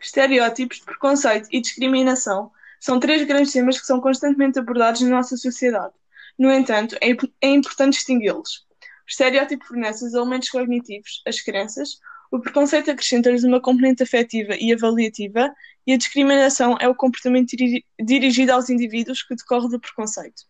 Estereótipos, 0.00 0.80
preconceito 0.80 1.48
e 1.52 1.60
discriminação 1.60 2.50
são 2.80 3.00
três 3.00 3.26
grandes 3.26 3.52
temas 3.52 3.80
que 3.80 3.86
são 3.86 4.00
constantemente 4.00 4.58
abordados 4.58 5.00
na 5.00 5.10
nossa 5.10 5.36
sociedade. 5.36 5.94
No 6.38 6.52
entanto, 6.52 6.96
é, 7.00 7.10
é 7.40 7.48
importante 7.48 7.94
distingui-los. 7.94 8.66
O 8.80 9.10
estereótipo 9.10 9.64
fornece 9.64 10.04
os 10.04 10.14
elementos 10.14 10.48
cognitivos, 10.50 11.22
as 11.26 11.40
crenças, 11.40 11.98
o 12.30 12.38
preconceito 12.38 12.90
acrescenta-lhes 12.90 13.42
uma 13.42 13.60
componente 13.60 14.02
afetiva 14.02 14.54
e 14.54 14.72
avaliativa, 14.72 15.52
e 15.86 15.92
a 15.92 15.96
discriminação 15.96 16.76
é 16.78 16.86
o 16.86 16.94
comportamento 16.94 17.56
diri 17.56 17.84
dirigido 17.98 18.52
aos 18.52 18.68
indivíduos 18.68 19.22
que 19.22 19.34
decorre 19.34 19.68
do 19.70 19.80
preconceito. 19.80 20.42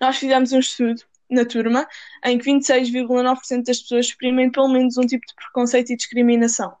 Nós 0.00 0.16
fizemos 0.16 0.52
um 0.52 0.58
estudo 0.58 1.02
na 1.30 1.44
turma 1.44 1.86
em 2.24 2.38
que 2.38 2.50
26,9% 2.50 3.64
das 3.64 3.80
pessoas 3.80 4.06
exprimem 4.06 4.50
pelo 4.50 4.68
menos 4.68 4.96
um 4.96 5.06
tipo 5.06 5.26
de 5.26 5.34
preconceito 5.34 5.92
e 5.92 5.96
discriminação. 5.96 6.74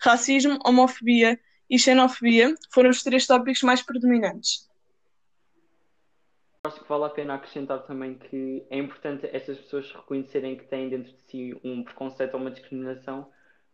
Racismo, 0.00 0.58
homofobia 0.64 1.38
e 1.68 1.78
xenofobia 1.78 2.54
foram 2.70 2.90
os 2.90 3.02
três 3.02 3.26
tópicos 3.26 3.62
mais 3.62 3.82
predominantes. 3.82 4.68
Acho 6.64 6.80
que 6.80 6.88
vale 6.88 7.04
a 7.04 7.10
pena 7.10 7.34
acrescentar 7.34 7.86
também 7.86 8.14
que 8.14 8.66
é 8.68 8.78
importante 8.78 9.28
essas 9.32 9.58
pessoas 9.58 9.90
reconhecerem 9.92 10.56
que 10.56 10.64
têm 10.64 10.88
dentro 10.88 11.12
de 11.12 11.22
si 11.22 11.60
um 11.62 11.82
preconceito 11.82 12.34
ou 12.34 12.40
uma 12.40 12.50
discriminação, 12.50 13.30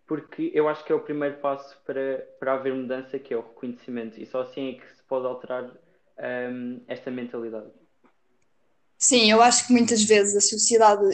porque 0.07 0.51
eu 0.55 0.69
acho 0.69 0.85
que 0.85 0.93
é 0.93 0.95
o 0.95 1.01
primeiro 1.01 1.39
passo 1.39 1.77
para, 1.85 2.27
para 2.39 2.55
haver 2.55 2.75
mudança, 2.75 3.19
que 3.19 3.33
é 3.33 3.37
o 3.37 3.41
reconhecimento, 3.41 4.21
e 4.21 4.27
só 4.27 4.43
assim 4.43 4.71
é 4.71 4.73
que 4.75 4.97
se 4.97 5.03
pode 5.05 5.27
alterar 5.27 5.65
um, 6.19 6.81
esta 6.87 7.11
mentalidade. 7.11 7.71
Sim, 8.99 9.31
eu 9.31 9.43
acho 9.43 9.67
que 9.67 9.73
muitas 9.73 10.03
vezes 10.03 10.37
a 10.37 10.41
sociedade 10.41 11.05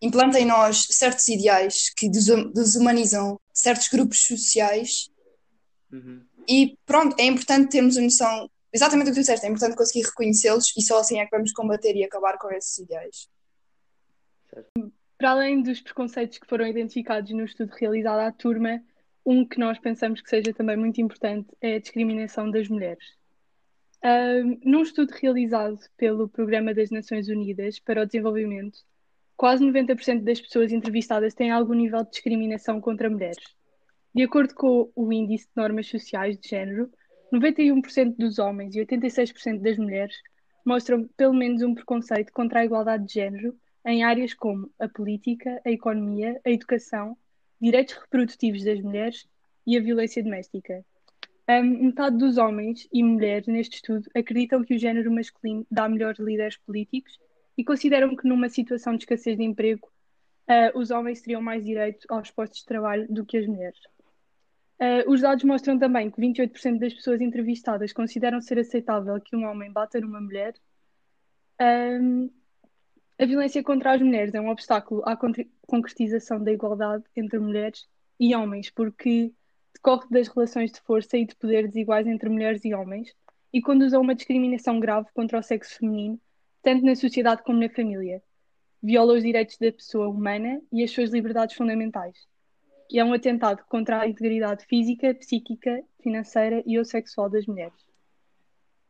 implanta 0.00 0.38
em 0.38 0.44
nós 0.44 0.86
certos 0.90 1.26
ideais 1.28 1.90
que 1.96 2.08
desumanizam 2.08 3.38
certos 3.52 3.88
grupos 3.88 4.20
sociais. 4.20 5.10
Uhum. 5.92 6.24
E 6.48 6.76
pronto, 6.86 7.16
é 7.18 7.26
importante 7.26 7.70
termos 7.70 7.96
a 7.96 8.00
noção, 8.00 8.50
exatamente 8.72 9.08
o 9.08 9.10
que 9.10 9.18
tu 9.18 9.20
disseste, 9.20 9.44
é 9.44 9.48
importante 9.48 9.76
conseguir 9.76 10.06
reconhecê-los 10.06 10.72
e 10.76 10.82
só 10.82 11.00
assim 11.00 11.18
é 11.18 11.24
que 11.24 11.36
vamos 11.36 11.52
combater 11.52 11.94
e 11.96 12.04
acabar 12.04 12.38
com 12.38 12.50
esses 12.50 12.78
ideais. 12.78 13.28
Para 15.18 15.32
além 15.32 15.62
dos 15.62 15.80
preconceitos 15.80 16.38
que 16.38 16.46
foram 16.46 16.66
identificados 16.66 17.30
no 17.32 17.44
estudo 17.44 17.72
realizado 17.74 18.20
à 18.20 18.32
turma, 18.32 18.82
um 19.26 19.44
que 19.44 19.58
nós 19.58 19.78
pensamos 19.78 20.22
que 20.22 20.30
seja 20.30 20.54
também 20.54 20.76
muito 20.76 21.00
importante 21.00 21.48
é 21.60 21.74
a 21.74 21.80
discriminação 21.80 22.50
das 22.50 22.68
mulheres. 22.68 23.04
Uh, 23.98 24.58
num 24.64 24.82
estudo 24.82 25.10
realizado 25.10 25.80
pelo 25.96 26.28
Programa 26.28 26.72
das 26.72 26.90
Nações 26.90 27.28
Unidas 27.28 27.80
para 27.80 28.02
o 28.02 28.06
Desenvolvimento, 28.06 28.78
quase 29.38 29.64
90% 29.64 30.24
das 30.24 30.40
pessoas 30.40 30.72
entrevistadas 30.72 31.32
têm 31.32 31.52
algum 31.52 31.72
nível 31.72 32.02
de 32.02 32.10
discriminação 32.10 32.80
contra 32.80 33.08
mulheres. 33.08 33.56
De 34.12 34.24
acordo 34.24 34.52
com 34.52 34.90
o 34.96 35.12
Índice 35.12 35.44
de 35.44 35.52
Normas 35.54 35.86
Sociais 35.86 36.36
de 36.36 36.48
Género, 36.48 36.90
91% 37.32 38.16
dos 38.18 38.40
homens 38.40 38.74
e 38.74 38.80
86% 38.80 39.60
das 39.60 39.78
mulheres 39.78 40.16
mostram 40.66 41.08
pelo 41.16 41.32
menos 41.32 41.62
um 41.62 41.72
preconceito 41.72 42.32
contra 42.32 42.60
a 42.60 42.64
igualdade 42.64 43.06
de 43.06 43.12
género 43.14 43.54
em 43.86 44.02
áreas 44.02 44.34
como 44.34 44.68
a 44.76 44.88
política, 44.88 45.62
a 45.64 45.70
economia, 45.70 46.40
a 46.44 46.50
educação, 46.50 47.16
direitos 47.60 47.94
reprodutivos 47.94 48.64
das 48.64 48.80
mulheres 48.80 49.28
e 49.64 49.78
a 49.78 49.80
violência 49.80 50.22
doméstica. 50.22 50.84
Um, 51.48 51.86
metade 51.86 52.18
dos 52.18 52.38
homens 52.38 52.88
e 52.92 53.04
mulheres 53.04 53.46
neste 53.46 53.76
estudo 53.76 54.10
acreditam 54.16 54.64
que 54.64 54.74
o 54.74 54.78
género 54.78 55.12
masculino 55.12 55.64
dá 55.70 55.88
melhores 55.88 56.18
líderes 56.18 56.56
políticos 56.56 57.18
e 57.58 57.64
consideram 57.64 58.14
que 58.14 58.26
numa 58.26 58.48
situação 58.48 58.94
de 58.94 59.02
escassez 59.02 59.36
de 59.36 59.42
emprego 59.42 59.90
uh, 60.48 60.78
os 60.78 60.92
homens 60.92 61.20
teriam 61.20 61.42
mais 61.42 61.64
direito 61.64 62.06
aos 62.08 62.30
postos 62.30 62.60
de 62.60 62.66
trabalho 62.66 63.06
do 63.12 63.26
que 63.26 63.36
as 63.36 63.46
mulheres. 63.48 63.80
Uh, 64.80 65.10
os 65.10 65.22
dados 65.22 65.42
mostram 65.42 65.76
também 65.76 66.08
que 66.08 66.20
28% 66.20 66.78
das 66.78 66.94
pessoas 66.94 67.20
entrevistadas 67.20 67.92
consideram 67.92 68.40
ser 68.40 68.60
aceitável 68.60 69.20
que 69.20 69.34
um 69.34 69.44
homem 69.44 69.72
bata 69.72 70.00
numa 70.00 70.20
mulher. 70.20 70.54
Um, 71.60 72.30
a 73.18 73.26
violência 73.26 73.60
contra 73.64 73.94
as 73.94 74.00
mulheres 74.00 74.32
é 74.32 74.40
um 74.40 74.50
obstáculo 74.50 75.02
à 75.04 75.18
concretização 75.66 76.40
da 76.40 76.52
igualdade 76.52 77.02
entre 77.16 77.40
mulheres 77.40 77.88
e 78.20 78.36
homens, 78.36 78.70
porque 78.70 79.32
decorre 79.74 80.06
das 80.08 80.28
relações 80.28 80.70
de 80.70 80.80
força 80.80 81.18
e 81.18 81.26
de 81.26 81.34
poder 81.34 81.66
desiguais 81.66 82.06
entre 82.06 82.28
mulheres 82.28 82.64
e 82.64 82.72
homens 82.72 83.12
e 83.52 83.60
conduz 83.60 83.92
a 83.92 83.98
uma 83.98 84.14
discriminação 84.14 84.78
grave 84.78 85.08
contra 85.12 85.40
o 85.40 85.42
sexo 85.42 85.78
feminino, 85.78 86.20
tanto 86.68 86.84
na 86.84 86.94
sociedade 86.94 87.42
como 87.44 87.58
na 87.58 87.70
família. 87.70 88.22
Viola 88.82 89.14
os 89.14 89.22
direitos 89.22 89.56
da 89.56 89.72
pessoa 89.72 90.06
humana 90.06 90.60
e 90.70 90.84
as 90.84 90.90
suas 90.90 91.08
liberdades 91.10 91.56
fundamentais. 91.56 92.14
E 92.90 92.98
é 92.98 93.04
um 93.04 93.14
atentado 93.14 93.64
contra 93.70 94.02
a 94.02 94.06
integridade 94.06 94.66
física, 94.66 95.14
psíquica, 95.14 95.82
financeira 96.02 96.62
e 96.66 96.78
ou 96.78 96.84
sexual 96.84 97.30
das 97.30 97.46
mulheres. 97.46 97.72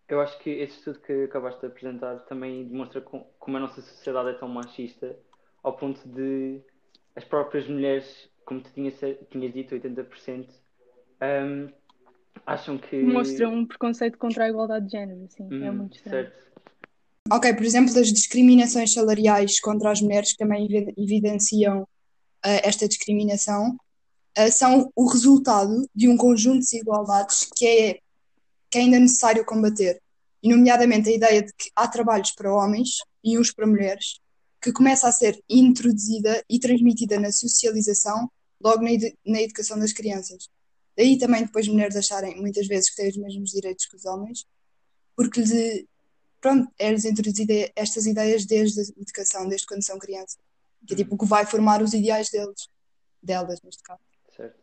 Eu 0.09 0.21
acho 0.21 0.37
que 0.41 0.51
esse 0.51 0.79
estudo 0.79 0.99
que 0.99 1.13
acabaste 1.23 1.61
de 1.61 1.69
apresentar 1.69 2.19
também 2.25 2.67
demonstra 2.67 3.01
como 3.01 3.57
a 3.57 3.61
nossa 3.61 3.81
sociedade 3.81 4.31
é 4.31 4.33
tão 4.33 4.49
machista, 4.49 5.17
ao 5.63 5.77
ponto 5.77 6.01
de 6.09 6.61
as 7.15 7.23
próprias 7.23 7.69
mulheres, 7.69 8.29
como 8.45 8.61
tu 8.61 8.73
tinhas, 8.73 8.99
tinhas 9.31 9.53
dito, 9.53 9.77
80%, 9.77 10.49
um, 11.23 11.73
acham 12.45 12.77
que. 12.77 13.01
Mostra 13.03 13.49
um 13.49 13.65
preconceito 13.65 14.19
contra 14.19 14.47
a 14.47 14.49
igualdade 14.49 14.87
de 14.87 14.93
género, 14.93 15.27
sim, 15.29 15.49
hum, 15.49 15.65
é 15.65 15.71
muito 15.71 15.95
estranho. 15.97 16.27
Certo. 16.27 16.49
Ok, 17.31 17.53
por 17.55 17.65
exemplo, 17.65 17.99
as 17.99 18.13
discriminações 18.13 18.93
salariais 18.93 19.61
contra 19.61 19.91
as 19.91 20.01
mulheres 20.01 20.33
que 20.33 20.39
também 20.39 20.67
evidenciam 20.97 21.83
uh, 21.83 21.87
esta 22.43 22.89
discriminação 22.89 23.77
uh, 24.39 24.53
são 24.53 24.91
o 24.97 25.07
resultado 25.07 25.87
de 25.95 26.09
um 26.09 26.17
conjunto 26.17 26.61
de 26.61 26.71
desigualdades 26.71 27.49
que 27.55 27.67
é, 27.67 27.99
que 28.71 28.79
é 28.79 28.81
ainda 28.81 28.99
necessário 28.99 29.45
combater, 29.45 30.01
e 30.43 30.49
nomeadamente 30.49 31.11
a 31.11 31.13
ideia 31.13 31.43
de 31.43 31.53
que 31.53 31.71
há 31.77 31.87
trabalhos 31.87 32.31
para 32.31 32.53
homens 32.53 32.97
e 33.23 33.39
uns 33.39 33.53
para 33.53 33.67
mulheres, 33.67 34.21
que 34.63 34.73
começa 34.73 35.07
a 35.07 35.13
ser 35.13 35.39
introduzida 35.49 36.43
e 36.49 36.59
transmitida 36.59 37.21
na 37.21 37.31
socialização, 37.31 38.31
logo 38.61 38.83
na, 38.83 38.91
na 39.27 39.43
educação 39.43 39.79
das 39.79 39.93
crianças. 39.93 40.49
Daí 40.97 41.19
também 41.19 41.45
depois 41.45 41.69
mulheres 41.69 41.95
acharem 41.95 42.41
muitas 42.41 42.67
vezes 42.67 42.91
que 42.91 42.97
têm 42.97 43.11
os 43.11 43.17
mesmos 43.17 43.51
direitos 43.51 43.87
que 43.87 43.97
os 43.97 44.05
homens, 44.05 44.45
porque 45.15 45.41
lhes, 45.41 45.85
pronto, 46.41 46.71
é-lhes 46.79 47.05
introduzida 47.05 47.71
estas 47.75 48.07
ideias 48.07 48.45
desde 48.45 48.81
a 48.81 49.01
educação, 49.01 49.49
desde 49.49 49.67
quando 49.67 49.85
são 49.85 49.99
crianças. 49.99 50.39
Que 50.87 50.95
é 50.95 50.97
tipo 50.97 51.15
o 51.15 51.19
que 51.19 51.27
vai 51.27 51.45
formar 51.45 51.83
os 51.83 51.93
ideais 51.93 52.31
deles, 52.31 52.69
delas 53.23 53.61
neste 53.63 53.83
caso. 53.83 54.01
Certo. 54.35 54.59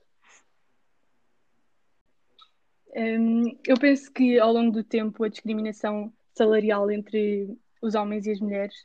Um, 2.96 3.58
eu 3.68 3.78
penso 3.78 4.12
que 4.12 4.40
ao 4.40 4.53
longo 4.53 4.72
do 4.72 4.84
tempo 4.84 5.24
a 5.24 5.30
discriminação 5.30 6.14
salarial 6.34 6.90
entre 6.90 7.58
os 7.81 7.94
homens 7.94 8.25
e 8.25 8.31
as 8.31 8.40
mulheres 8.40 8.75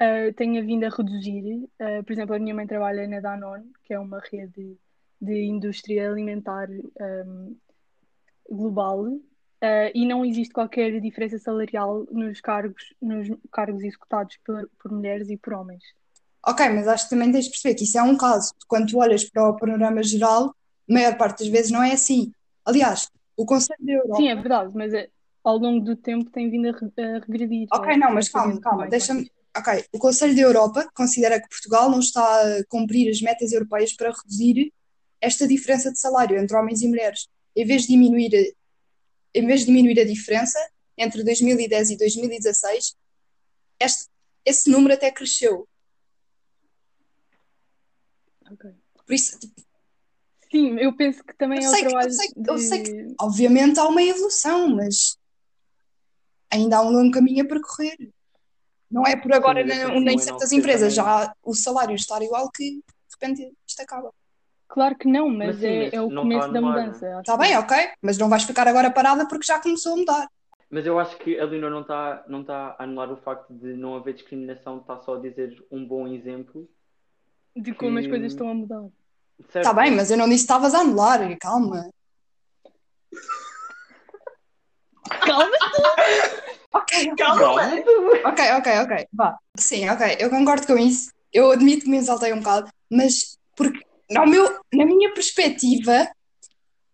uh, 0.00 0.32
tenha 0.34 0.62
vindo 0.62 0.84
a 0.84 0.90
reduzir. 0.90 1.64
Uh, 1.80 2.04
por 2.04 2.12
exemplo, 2.12 2.34
a 2.34 2.38
minha 2.38 2.54
mãe 2.54 2.66
trabalha 2.66 3.08
na 3.08 3.20
Danone, 3.20 3.72
que 3.84 3.94
é 3.94 3.98
uma 3.98 4.20
rede 4.30 4.76
de 5.20 5.44
indústria 5.44 6.10
alimentar 6.10 6.68
um, 6.68 7.56
global 8.48 9.06
uh, 9.62 9.90
e 9.94 10.06
não 10.06 10.24
existe 10.24 10.52
qualquer 10.52 11.00
diferença 11.00 11.38
salarial 11.38 12.06
nos 12.10 12.40
cargos, 12.40 12.94
nos 13.00 13.28
cargos 13.52 13.82
executados 13.82 14.38
por, 14.44 14.68
por 14.82 14.90
mulheres 14.92 15.28
e 15.28 15.36
por 15.36 15.54
homens. 15.54 15.82
Ok, 16.46 16.68
mas 16.70 16.88
acho 16.88 17.04
que 17.04 17.10
também 17.10 17.30
tens 17.30 17.44
de 17.44 17.50
perceber 17.50 17.74
que 17.74 17.84
isso 17.84 17.98
é 17.98 18.02
um 18.02 18.16
caso. 18.16 18.52
Quando 18.66 18.90
tu 18.90 18.98
olhas 18.98 19.28
para 19.28 19.48
o 19.48 19.56
panorama 19.56 20.02
geral, 20.02 20.54
a 20.88 20.92
maior 20.92 21.16
parte 21.16 21.40
das 21.40 21.48
vezes 21.48 21.70
não 21.70 21.82
é 21.82 21.92
assim. 21.92 22.32
Aliás, 22.64 23.10
o 23.36 23.44
Conselho 23.44 23.78
da 23.80 23.92
Europa. 23.92 24.16
Sim, 24.16 24.28
é 24.28 24.34
verdade, 24.34 24.72
mas 24.74 24.94
é, 24.94 25.08
ao 25.44 25.58
longo 25.58 25.84
do 25.84 25.96
tempo 25.96 26.30
tem 26.30 26.50
vindo 26.50 26.68
a, 26.68 26.72
regredir. 27.26 27.68
Ok, 27.72 27.96
não, 27.96 28.14
mas 28.14 28.28
calma, 28.28 28.58
calma, 28.60 28.88
deixa-me. 28.88 29.30
Ok, 29.56 29.84
o 29.92 29.98
Conselho 29.98 30.34
da 30.34 30.42
Europa 30.42 30.88
considera 30.94 31.40
que 31.40 31.48
Portugal 31.48 31.90
não 31.90 31.98
está 31.98 32.22
a 32.22 32.64
cumprir 32.68 33.10
as 33.10 33.20
metas 33.20 33.52
europeias 33.52 33.92
para 33.92 34.12
reduzir 34.12 34.72
esta 35.20 35.46
diferença 35.46 35.92
de 35.92 35.98
salário 35.98 36.38
entre 36.38 36.56
homens 36.56 36.80
e 36.82 36.88
mulheres. 36.88 37.28
Em 37.54 37.66
vez 37.66 37.82
de 37.82 37.88
diminuir, 37.88 38.30
em 39.34 39.46
vez 39.46 39.60
de 39.60 39.66
diminuir 39.66 40.00
a 40.00 40.04
diferença 40.04 40.58
entre 40.96 41.24
2010 41.24 41.90
e 41.90 41.96
2016, 41.96 42.96
este, 43.80 44.08
esse 44.44 44.70
número 44.70 44.94
até 44.94 45.10
cresceu. 45.10 45.66
Okay. 48.52 48.72
Por 49.06 49.14
isso, 49.14 49.38
tipo, 49.38 49.60
Sim, 50.50 50.76
eu 50.78 50.94
penso 50.96 51.22
que 51.22 51.32
também 51.36 51.62
eu 51.62 51.72
é 51.72 51.74
o 51.74 51.80
trabalho. 51.80 52.08
Eu 52.08 52.12
sei, 52.12 52.28
de... 52.36 52.50
eu 52.50 52.58
sei 52.58 52.82
que, 52.82 53.14
obviamente, 53.20 53.78
há 53.78 53.86
uma 53.86 54.02
evolução, 54.02 54.68
mas 54.68 55.16
ainda 56.50 56.78
há 56.78 56.82
um 56.82 56.90
longo 56.90 57.12
caminho 57.12 57.44
a 57.44 57.48
percorrer. 57.48 57.96
Não 58.90 59.06
é 59.06 59.14
por 59.14 59.32
agora, 59.32 59.62
Sim, 59.62 59.68
nem, 59.68 60.04
nem 60.04 60.18
certas 60.18 60.50
empresas 60.50 60.92
já 60.92 61.32
o 61.44 61.54
salário 61.54 61.94
está 61.94 62.20
igual 62.22 62.50
que 62.50 62.64
de 62.64 62.82
repente 63.12 63.52
isto 63.64 63.80
acaba. 63.80 64.12
Claro 64.70 64.96
que 64.96 65.08
não, 65.08 65.28
mas, 65.28 65.48
mas 65.48 65.56
sim, 65.58 65.66
é, 65.66 65.96
é, 65.96 66.00
o 66.00 66.08
começo 66.08 66.52
da 66.52 66.60
mudança. 66.60 67.18
Está 67.18 67.36
bem, 67.36 67.56
ok, 67.56 67.76
mas 68.00 68.16
não 68.16 68.28
vais 68.28 68.44
ficar 68.44 68.68
agora 68.68 68.88
parada 68.88 69.26
porque 69.26 69.44
já 69.44 69.60
começou 69.60 69.94
a 69.94 69.96
mudar. 69.96 70.28
Mas 70.70 70.86
eu 70.86 70.96
acho 71.00 71.16
que 71.18 71.38
a 71.40 71.44
Leonor 71.44 71.70
não 71.70 71.80
está 71.80 72.24
não 72.28 72.44
tá 72.44 72.76
a 72.78 72.84
anular 72.84 73.10
o 73.10 73.16
facto 73.16 73.52
de 73.52 73.74
não 73.74 73.96
haver 73.96 74.14
discriminação, 74.14 74.78
está 74.78 74.96
só 75.00 75.16
a 75.16 75.20
dizer 75.20 75.60
um 75.72 75.84
bom 75.84 76.06
exemplo. 76.06 76.68
De 77.56 77.74
como 77.74 77.94
que... 77.94 78.04
as 78.04 78.06
coisas 78.06 78.32
estão 78.32 78.48
a 78.48 78.54
mudar. 78.54 78.84
Está 79.52 79.72
bem, 79.72 79.90
mas 79.90 80.12
eu 80.12 80.16
não 80.16 80.28
disse 80.28 80.46
que 80.46 80.52
estavas 80.52 80.72
a 80.72 80.80
anular, 80.80 81.36
calma. 81.38 81.90
Calma, 85.10 85.56
Ok, 86.72 87.16
Calma! 87.16 87.62
ok, 88.24 88.52
ok, 88.58 88.78
ok. 88.84 89.06
Vá. 89.12 89.36
Sim, 89.58 89.88
ok, 89.88 90.18
eu 90.20 90.30
concordo 90.30 90.64
com 90.68 90.78
isso. 90.78 91.10
Eu 91.32 91.50
admito 91.50 91.84
que 91.84 91.90
me 91.90 91.96
exaltei 91.96 92.32
um 92.32 92.38
bocado, 92.38 92.70
mas 92.88 93.36
porque 93.56 93.80
no 94.10 94.26
meu, 94.26 94.60
na 94.74 94.84
minha 94.84 95.12
perspectiva, 95.14 96.08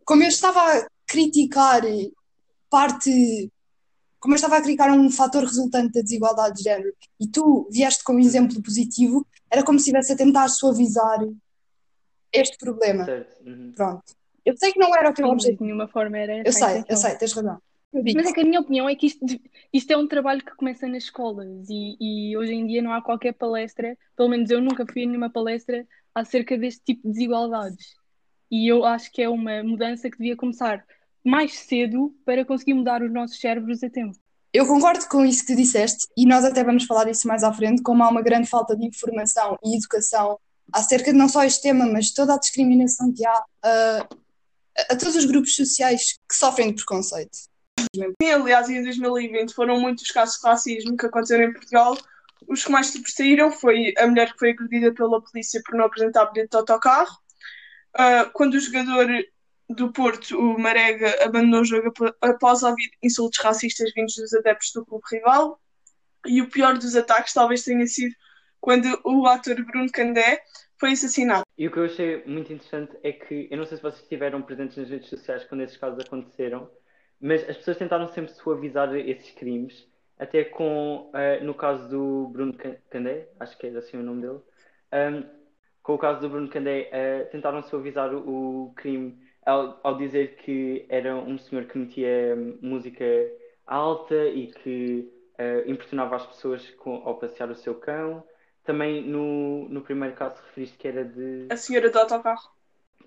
como 0.04 0.22
eu 0.22 0.28
estava 0.28 0.60
a 0.60 0.86
criticar 1.06 1.82
parte, 2.68 3.50
como 4.20 4.34
eu 4.34 4.36
estava 4.36 4.56
a 4.56 4.60
criticar 4.60 4.90
um 4.90 5.10
fator 5.10 5.42
resultante 5.42 5.94
da 5.94 6.02
desigualdade 6.02 6.56
de 6.56 6.62
género, 6.62 6.92
e 7.20 7.26
tu 7.26 7.68
vieste 7.70 8.04
com 8.04 8.14
um 8.14 8.20
exemplo 8.20 8.62
positivo, 8.62 9.26
era 9.50 9.62
como 9.64 9.78
se 9.78 9.84
estivesse 9.84 10.12
a 10.12 10.16
tentar 10.16 10.48
suavizar 10.48 11.20
este 12.32 12.58
problema. 12.58 13.04
Certo. 13.04 13.48
uhum. 13.48 13.72
Pronto. 13.74 14.04
Eu 14.44 14.56
sei 14.56 14.72
que 14.72 14.78
não 14.78 14.94
era 14.94 15.10
o 15.10 15.14
teu 15.14 15.26
Sim, 15.26 15.32
objetivo. 15.32 15.58
de 15.58 15.64
nenhuma 15.64 15.88
forma 15.88 16.18
era 16.18 16.46
Eu 16.46 16.52
sei, 16.52 16.84
eu 16.88 16.96
sei, 16.96 17.16
tens 17.16 17.32
razão. 17.32 17.60
Mas 18.02 18.26
é 18.26 18.32
que 18.32 18.40
a 18.40 18.44
minha 18.44 18.60
opinião 18.60 18.88
é 18.88 18.94
que 18.94 19.06
isto, 19.06 19.24
isto 19.72 19.90
é 19.90 19.96
um 19.96 20.06
trabalho 20.06 20.44
que 20.44 20.54
começa 20.56 20.86
nas 20.86 21.04
escolas 21.04 21.68
e, 21.68 21.96
e 22.00 22.36
hoje 22.36 22.52
em 22.52 22.66
dia 22.66 22.82
não 22.82 22.92
há 22.92 23.02
qualquer 23.02 23.32
palestra, 23.32 23.96
pelo 24.16 24.28
menos 24.28 24.50
eu 24.50 24.60
nunca 24.60 24.84
fui 24.86 25.04
a 25.04 25.06
nenhuma 25.06 25.30
palestra 25.30 25.86
acerca 26.14 26.56
deste 26.56 26.82
tipo 26.84 27.02
de 27.06 27.12
desigualdades. 27.14 27.94
E 28.50 28.70
eu 28.70 28.84
acho 28.84 29.10
que 29.12 29.22
é 29.22 29.28
uma 29.28 29.62
mudança 29.62 30.10
que 30.10 30.18
devia 30.18 30.36
começar 30.36 30.84
mais 31.24 31.58
cedo 31.58 32.14
para 32.24 32.44
conseguir 32.44 32.74
mudar 32.74 33.02
os 33.02 33.12
nossos 33.12 33.40
cérebros 33.40 33.82
a 33.82 33.90
tempo. 33.90 34.16
Eu 34.52 34.66
concordo 34.66 35.06
com 35.08 35.24
isso 35.24 35.44
que 35.44 35.52
tu 35.52 35.56
disseste, 35.56 36.06
e 36.16 36.24
nós 36.24 36.44
até 36.44 36.64
vamos 36.64 36.84
falar 36.84 37.04
disso 37.04 37.28
mais 37.28 37.42
à 37.42 37.52
frente, 37.52 37.82
como 37.82 38.02
há 38.02 38.08
uma 38.08 38.22
grande 38.22 38.48
falta 38.48 38.76
de 38.76 38.86
informação 38.86 39.58
e 39.62 39.76
educação 39.76 40.38
acerca 40.72 41.12
de 41.12 41.18
não 41.18 41.28
só 41.28 41.44
este 41.44 41.62
tema, 41.62 41.86
mas 41.86 42.12
toda 42.12 42.34
a 42.34 42.38
discriminação 42.38 43.12
que 43.12 43.26
há 43.26 43.44
a, 43.62 44.08
a 44.90 44.96
todos 44.96 45.16
os 45.16 45.24
grupos 45.24 45.54
sociais 45.54 46.18
que 46.28 46.34
sofrem 46.34 46.68
de 46.68 46.76
preconceito. 46.76 47.36
Sim, 47.94 48.30
aliás, 48.30 48.68
em 48.68 48.82
2020 48.82 49.54
foram 49.54 49.80
muitos 49.80 50.04
os 50.04 50.10
casos 50.10 50.40
de 50.40 50.46
racismo 50.46 50.96
que 50.96 51.06
aconteceram 51.06 51.44
em 51.44 51.52
Portugal. 51.52 51.96
Os 52.46 52.64
que 52.64 52.70
mais 52.70 52.88
sobressaíram 52.88 53.50
foi 53.50 53.94
a 53.98 54.06
mulher 54.06 54.32
que 54.32 54.38
foi 54.38 54.50
agredida 54.50 54.92
pela 54.92 55.22
polícia 55.22 55.60
por 55.64 55.74
não 55.74 55.86
apresentar 55.86 56.26
bilhete 56.26 56.50
de 56.50 56.56
autocarro. 56.56 57.16
Ah, 57.94 58.30
quando 58.32 58.54
o 58.54 58.60
jogador 58.60 59.08
do 59.68 59.92
Porto, 59.92 60.38
o 60.38 60.58
Marega, 60.58 61.24
abandonou 61.24 61.62
o 61.62 61.64
jogo 61.64 61.88
ap- 61.88 62.16
após 62.20 62.62
ouvir 62.62 62.90
insultos 63.02 63.40
racistas 63.40 63.92
vindos 63.94 64.14
dos 64.14 64.32
adeptos 64.34 64.70
do 64.72 64.84
clube 64.84 65.04
rival. 65.10 65.60
E 66.26 66.40
o 66.42 66.48
pior 66.50 66.76
dos 66.76 66.94
ataques 66.94 67.32
talvez 67.32 67.64
tenha 67.64 67.86
sido 67.86 68.14
quando 68.60 69.00
o 69.04 69.26
ator 69.26 69.54
Bruno 69.64 69.90
Candé 69.90 70.42
foi 70.78 70.92
assassinado. 70.92 71.42
E 71.56 71.66
o 71.66 71.70
que 71.70 71.78
eu 71.78 71.84
achei 71.84 72.22
muito 72.26 72.52
interessante 72.52 72.96
é 73.02 73.12
que, 73.12 73.48
eu 73.50 73.56
não 73.56 73.64
sei 73.64 73.76
se 73.76 73.82
vocês 73.82 74.02
estiveram 74.02 74.42
presentes 74.42 74.76
nas 74.76 74.90
redes 74.90 75.08
sociais 75.08 75.44
quando 75.44 75.62
esses 75.62 75.76
casos 75.76 75.98
aconteceram, 76.04 76.70
mas 77.20 77.48
as 77.48 77.56
pessoas 77.56 77.76
tentaram 77.78 78.08
sempre 78.08 78.32
suavizar 78.32 78.94
esses 78.96 79.30
crimes, 79.32 79.86
até 80.18 80.44
com, 80.44 81.10
eh, 81.14 81.40
no 81.40 81.54
caso 81.54 81.88
do 81.88 82.28
Bruno 82.28 82.54
Can- 82.54 82.76
Candé, 82.90 83.28
acho 83.40 83.56
que 83.58 83.66
é 83.66 83.70
assim 83.76 83.96
o 83.98 84.02
nome 84.02 84.22
dele, 84.22 84.40
ahm, 84.92 85.24
com 85.82 85.94
o 85.94 85.98
caso 85.98 86.20
do 86.20 86.28
Bruno 86.28 86.48
Candé, 86.48 86.88
eh, 86.92 87.24
tentaram 87.30 87.62
suavizar 87.62 88.12
o, 88.14 88.66
o 88.68 88.74
crime 88.74 89.16
ao, 89.44 89.78
ao 89.82 89.96
dizer 89.96 90.36
que 90.36 90.84
era 90.88 91.14
um 91.16 91.38
senhor 91.38 91.64
que 91.66 91.78
metia 91.78 92.34
música 92.60 93.04
alta 93.66 94.14
e 94.26 94.48
que 94.48 95.10
eh, 95.38 95.64
impressionava 95.66 96.16
as 96.16 96.26
pessoas 96.26 96.68
com- 96.72 97.02
ao 97.04 97.18
passear 97.18 97.50
o 97.50 97.54
seu 97.54 97.74
cão. 97.74 98.24
Também 98.64 99.02
no, 99.02 99.68
no 99.68 99.82
primeiro 99.82 100.14
caso 100.16 100.42
referiste 100.42 100.76
que 100.76 100.88
era 100.88 101.04
de. 101.04 101.46
A 101.50 101.56
senhora 101.56 101.90
do 101.90 101.98
autocarro. 101.98 102.50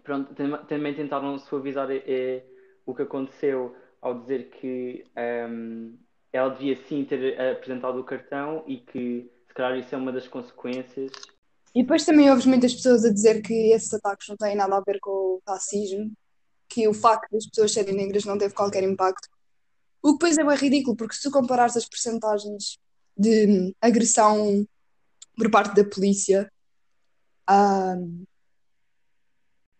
Pronto, 0.03 0.33
tam- 0.33 0.65
também 0.65 0.93
tentaram 0.95 1.37
suavizar 1.37 1.89
eh, 1.91 2.43
o 2.85 2.95
que 2.95 3.01
aconteceu 3.01 3.75
ao 4.01 4.19
dizer 4.19 4.49
que 4.49 5.05
ehm, 5.15 5.95
ela 6.31 6.49
devia 6.49 6.75
sim 6.87 7.03
ter 7.05 7.39
apresentado 7.39 7.99
o 7.99 8.03
cartão 8.03 8.63
e 8.67 8.77
que 8.77 9.29
se 9.47 9.53
calhar 9.53 9.77
isso 9.77 9.93
é 9.93 9.97
uma 9.97 10.11
das 10.11 10.27
consequências. 10.27 11.11
E 11.73 11.81
depois 11.81 12.05
também 12.05 12.29
ouves 12.29 12.45
muitas 12.45 12.73
pessoas 12.73 13.05
a 13.05 13.13
dizer 13.13 13.41
que 13.41 13.71
esses 13.71 13.93
ataques 13.93 14.27
não 14.27 14.37
têm 14.37 14.55
nada 14.55 14.77
a 14.77 14.81
ver 14.81 14.99
com 14.99 15.11
o 15.11 15.41
racismo, 15.47 16.11
que 16.67 16.87
o 16.87 16.93
facto 16.93 17.31
das 17.31 17.47
pessoas 17.47 17.71
serem 17.71 17.95
negras 17.95 18.25
não 18.25 18.37
teve 18.37 18.53
qualquer 18.53 18.83
impacto. 18.83 19.27
O 20.01 20.09
que 20.09 20.13
depois 20.13 20.37
é 20.37 20.43
bem 20.43 20.55
ridículo, 20.55 20.95
porque 20.95 21.15
se 21.15 21.23
tu 21.23 21.31
comparares 21.31 21.75
as 21.75 21.85
percentagens 21.87 22.77
de 23.17 23.75
agressão 23.81 24.65
por 25.35 25.51
parte 25.51 25.75
da 25.75 25.83
polícia 25.83 26.49
ah, 27.47 27.95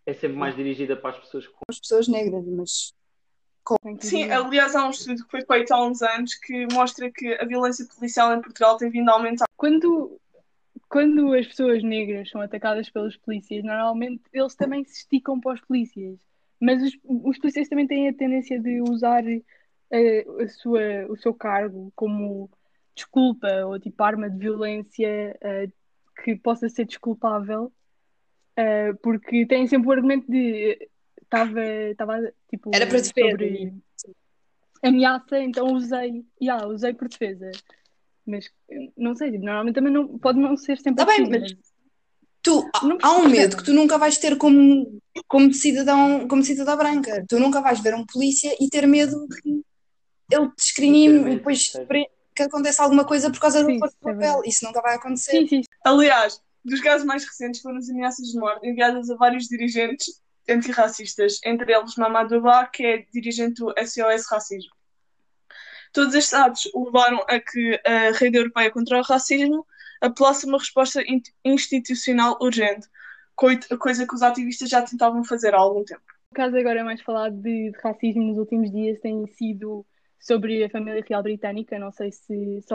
É 0.05 0.13
sempre 0.13 0.37
mais 0.37 0.55
dirigida 0.55 0.97
para 0.97 1.11
as 1.11 1.19
pessoas 1.19 1.47
com. 1.47 1.59
as 1.69 1.79
pessoas 1.79 2.07
negras, 2.07 2.43
mas 2.47 2.93
Sim, 3.99 4.23
aliás, 4.31 4.75
há 4.75 4.85
um 4.85 4.89
estudo 4.89 5.23
que 5.23 5.31
foi 5.31 5.41
feito 5.45 5.71
há 5.71 5.85
uns 5.85 6.01
anos 6.01 6.35
que 6.35 6.67
mostra 6.73 7.11
que 7.11 7.33
a 7.35 7.45
violência 7.45 7.85
policial 7.85 8.33
em 8.33 8.41
Portugal 8.41 8.77
tem 8.77 8.89
vindo 8.89 9.09
a 9.09 9.13
aumentar. 9.13 9.45
Quando, 9.55 10.19
quando 10.87 11.33
as 11.33 11.47
pessoas 11.47 11.83
negras 11.83 12.29
são 12.29 12.41
atacadas 12.41 12.89
pelos 12.89 13.15
polícias, 13.17 13.63
normalmente 13.63 14.23
eles 14.33 14.55
também 14.55 14.83
se 14.85 14.99
esticam 14.99 15.39
para 15.39 15.53
os 15.53 15.61
polícias. 15.61 16.19
Mas 16.59 16.81
os, 16.81 16.97
os 17.03 17.37
polícias 17.37 17.69
também 17.69 17.87
têm 17.87 18.09
a 18.09 18.13
tendência 18.13 18.59
de 18.59 18.81
usar 18.81 19.23
eh, 19.91 20.25
a 20.39 20.47
sua, 20.49 21.05
o 21.09 21.15
seu 21.15 21.33
cargo 21.33 21.91
como 21.95 22.49
desculpa 22.95 23.47
ou 23.65 23.79
tipo 23.79 24.03
arma 24.03 24.29
de 24.29 24.37
violência 24.37 25.37
eh, 25.41 25.69
que 26.23 26.35
possa 26.35 26.67
ser 26.67 26.85
desculpável, 26.85 27.71
eh, 28.57 28.93
porque 29.01 29.45
têm 29.45 29.67
sempre 29.67 29.87
o 29.87 29.91
argumento 29.91 30.29
de 30.29 30.89
estava 31.29 31.61
estava 31.91 32.33
tipo 32.49 32.71
Era 32.73 32.87
para 32.87 32.99
defesa. 33.01 33.29
sobre 33.31 33.73
ameaça, 34.81 35.39
então 35.39 35.73
usei, 35.73 36.25
yeah, 36.41 36.65
usei 36.67 36.93
por 36.93 37.07
defesa. 37.07 37.51
Mas 38.25 38.49
não 38.97 39.15
sei, 39.15 39.31
normalmente 39.37 39.75
também 39.75 39.91
não, 39.93 40.17
pode 40.17 40.39
não 40.39 40.55
ser 40.55 40.77
sempre 40.77 41.03
Tá 41.03 41.05
bem, 41.05 41.23
assim, 41.23 41.29
mas- 41.31 41.55
tu, 42.41 42.69
há- 42.73 42.85
Não 42.85 42.97
há 43.01 43.17
um 43.17 43.27
medo 43.27 43.57
que 43.57 43.63
tu 43.63 43.73
nunca 43.73 43.97
vais 43.97 44.17
ter 44.17 44.37
como, 44.37 44.99
como 45.27 45.53
cidadão, 45.53 46.27
como 46.27 46.43
cidadã 46.43 46.75
branca. 46.77 47.25
Tu 47.27 47.39
nunca 47.39 47.61
vais 47.61 47.79
ver 47.81 47.95
um 47.95 48.05
polícia 48.05 48.55
e 48.59 48.69
ter 48.69 48.87
medo 48.87 49.27
que 49.27 49.61
ele 50.31 50.47
te 50.49 50.55
discrimine 50.57 51.31
e 51.31 51.35
depois 51.37 51.71
que 52.35 52.43
aconteça 52.43 52.83
alguma 52.83 53.03
coisa 53.05 53.29
por 53.31 53.39
causa 53.39 53.61
do 53.63 53.69
Sim, 53.71 53.79
do 53.79 53.85
é 53.85 53.89
papel. 53.89 54.17
verdade. 54.17 54.49
Isso 54.49 54.63
nunca 54.65 54.81
vai 54.81 54.95
acontecer. 54.95 55.31
Sim, 55.31 55.47
sim, 55.47 55.61
Aliás, 55.83 56.41
dos 56.63 56.79
casos 56.81 57.05
mais 57.05 57.25
recentes 57.25 57.61
foram 57.61 57.77
as 57.77 57.89
ameaças 57.89 58.27
de 58.27 58.39
morte 58.39 58.65
enviadas 58.67 59.09
a 59.09 59.15
vários 59.15 59.47
dirigentes 59.47 60.21
antirracistas, 60.47 61.39
entre 61.43 61.73
eles 61.73 61.95
Mamadou 61.95 62.41
Ba, 62.41 62.65
que 62.67 62.85
é 62.85 63.05
dirigente 63.13 63.61
do 63.61 63.73
SOS 63.77 64.27
Racismo. 64.29 64.71
Todos 65.91 66.13
estes 66.13 66.33
atos 66.33 66.69
levaram 66.73 67.19
a 67.27 67.39
que 67.39 67.81
a 67.85 68.11
Rede 68.17 68.37
Europeia 68.37 68.71
contra 68.71 68.99
o 68.99 69.01
Racismo 69.01 69.65
apelasse 70.01 70.45
uma 70.45 70.57
resposta 70.57 71.01
in- 71.01 71.21
institucional 71.43 72.37
urgente, 72.41 72.87
coi- 73.35 73.59
coisa 73.79 74.07
que 74.07 74.15
os 74.15 74.21
ativistas 74.21 74.69
já 74.69 74.81
tentavam 74.81 75.23
fazer 75.23 75.53
há 75.53 75.57
algum 75.57 75.83
tempo. 75.83 76.01
O 76.31 76.35
caso 76.35 76.55
agora 76.55 76.83
mais 76.83 77.01
falado 77.01 77.35
de, 77.41 77.71
racismo 77.83 78.23
nos 78.23 78.37
últimos 78.37 78.71
dias 78.71 78.99
tem 78.99 79.25
sido 79.27 79.85
sobre 80.19 80.63
a 80.63 80.69
família 80.69 81.03
real 81.07 81.23
britânica, 81.23 81.79
não 81.79 81.91
sei 81.91 82.11
se, 82.11 82.61
se 82.61 82.73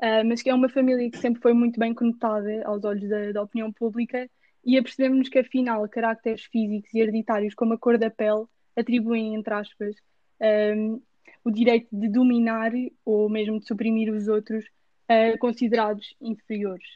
ah, 0.00 0.22
mas 0.24 0.42
que 0.42 0.50
é 0.50 0.54
uma 0.54 0.68
família 0.68 1.10
que 1.10 1.18
sempre 1.18 1.40
foi 1.40 1.52
muito 1.52 1.78
bem 1.80 1.94
conotada 1.94 2.62
aos 2.64 2.84
olhos 2.84 3.08
da, 3.08 3.32
da 3.32 3.42
opinião 3.42 3.72
pública 3.72 4.28
e 4.64 4.78
apercebemos 4.78 5.28
que 5.28 5.38
afinal 5.38 5.88
caracteres 5.88 6.44
físicos 6.44 6.92
e 6.94 7.00
hereditários 7.00 7.54
como 7.54 7.74
a 7.74 7.78
cor 7.78 7.98
da 7.98 8.10
pele 8.10 8.46
atribuem, 8.76 9.34
entre 9.34 9.54
aspas, 9.54 9.94
ahm, 10.40 11.00
o 11.44 11.50
direito 11.50 11.88
de 11.92 12.08
dominar 12.08 12.72
ou 13.04 13.28
mesmo 13.28 13.60
de 13.60 13.66
suprimir 13.66 14.12
os 14.12 14.28
outros 14.28 14.64
ah, 15.08 15.36
considerados 15.38 16.14
inferiores. 16.20 16.88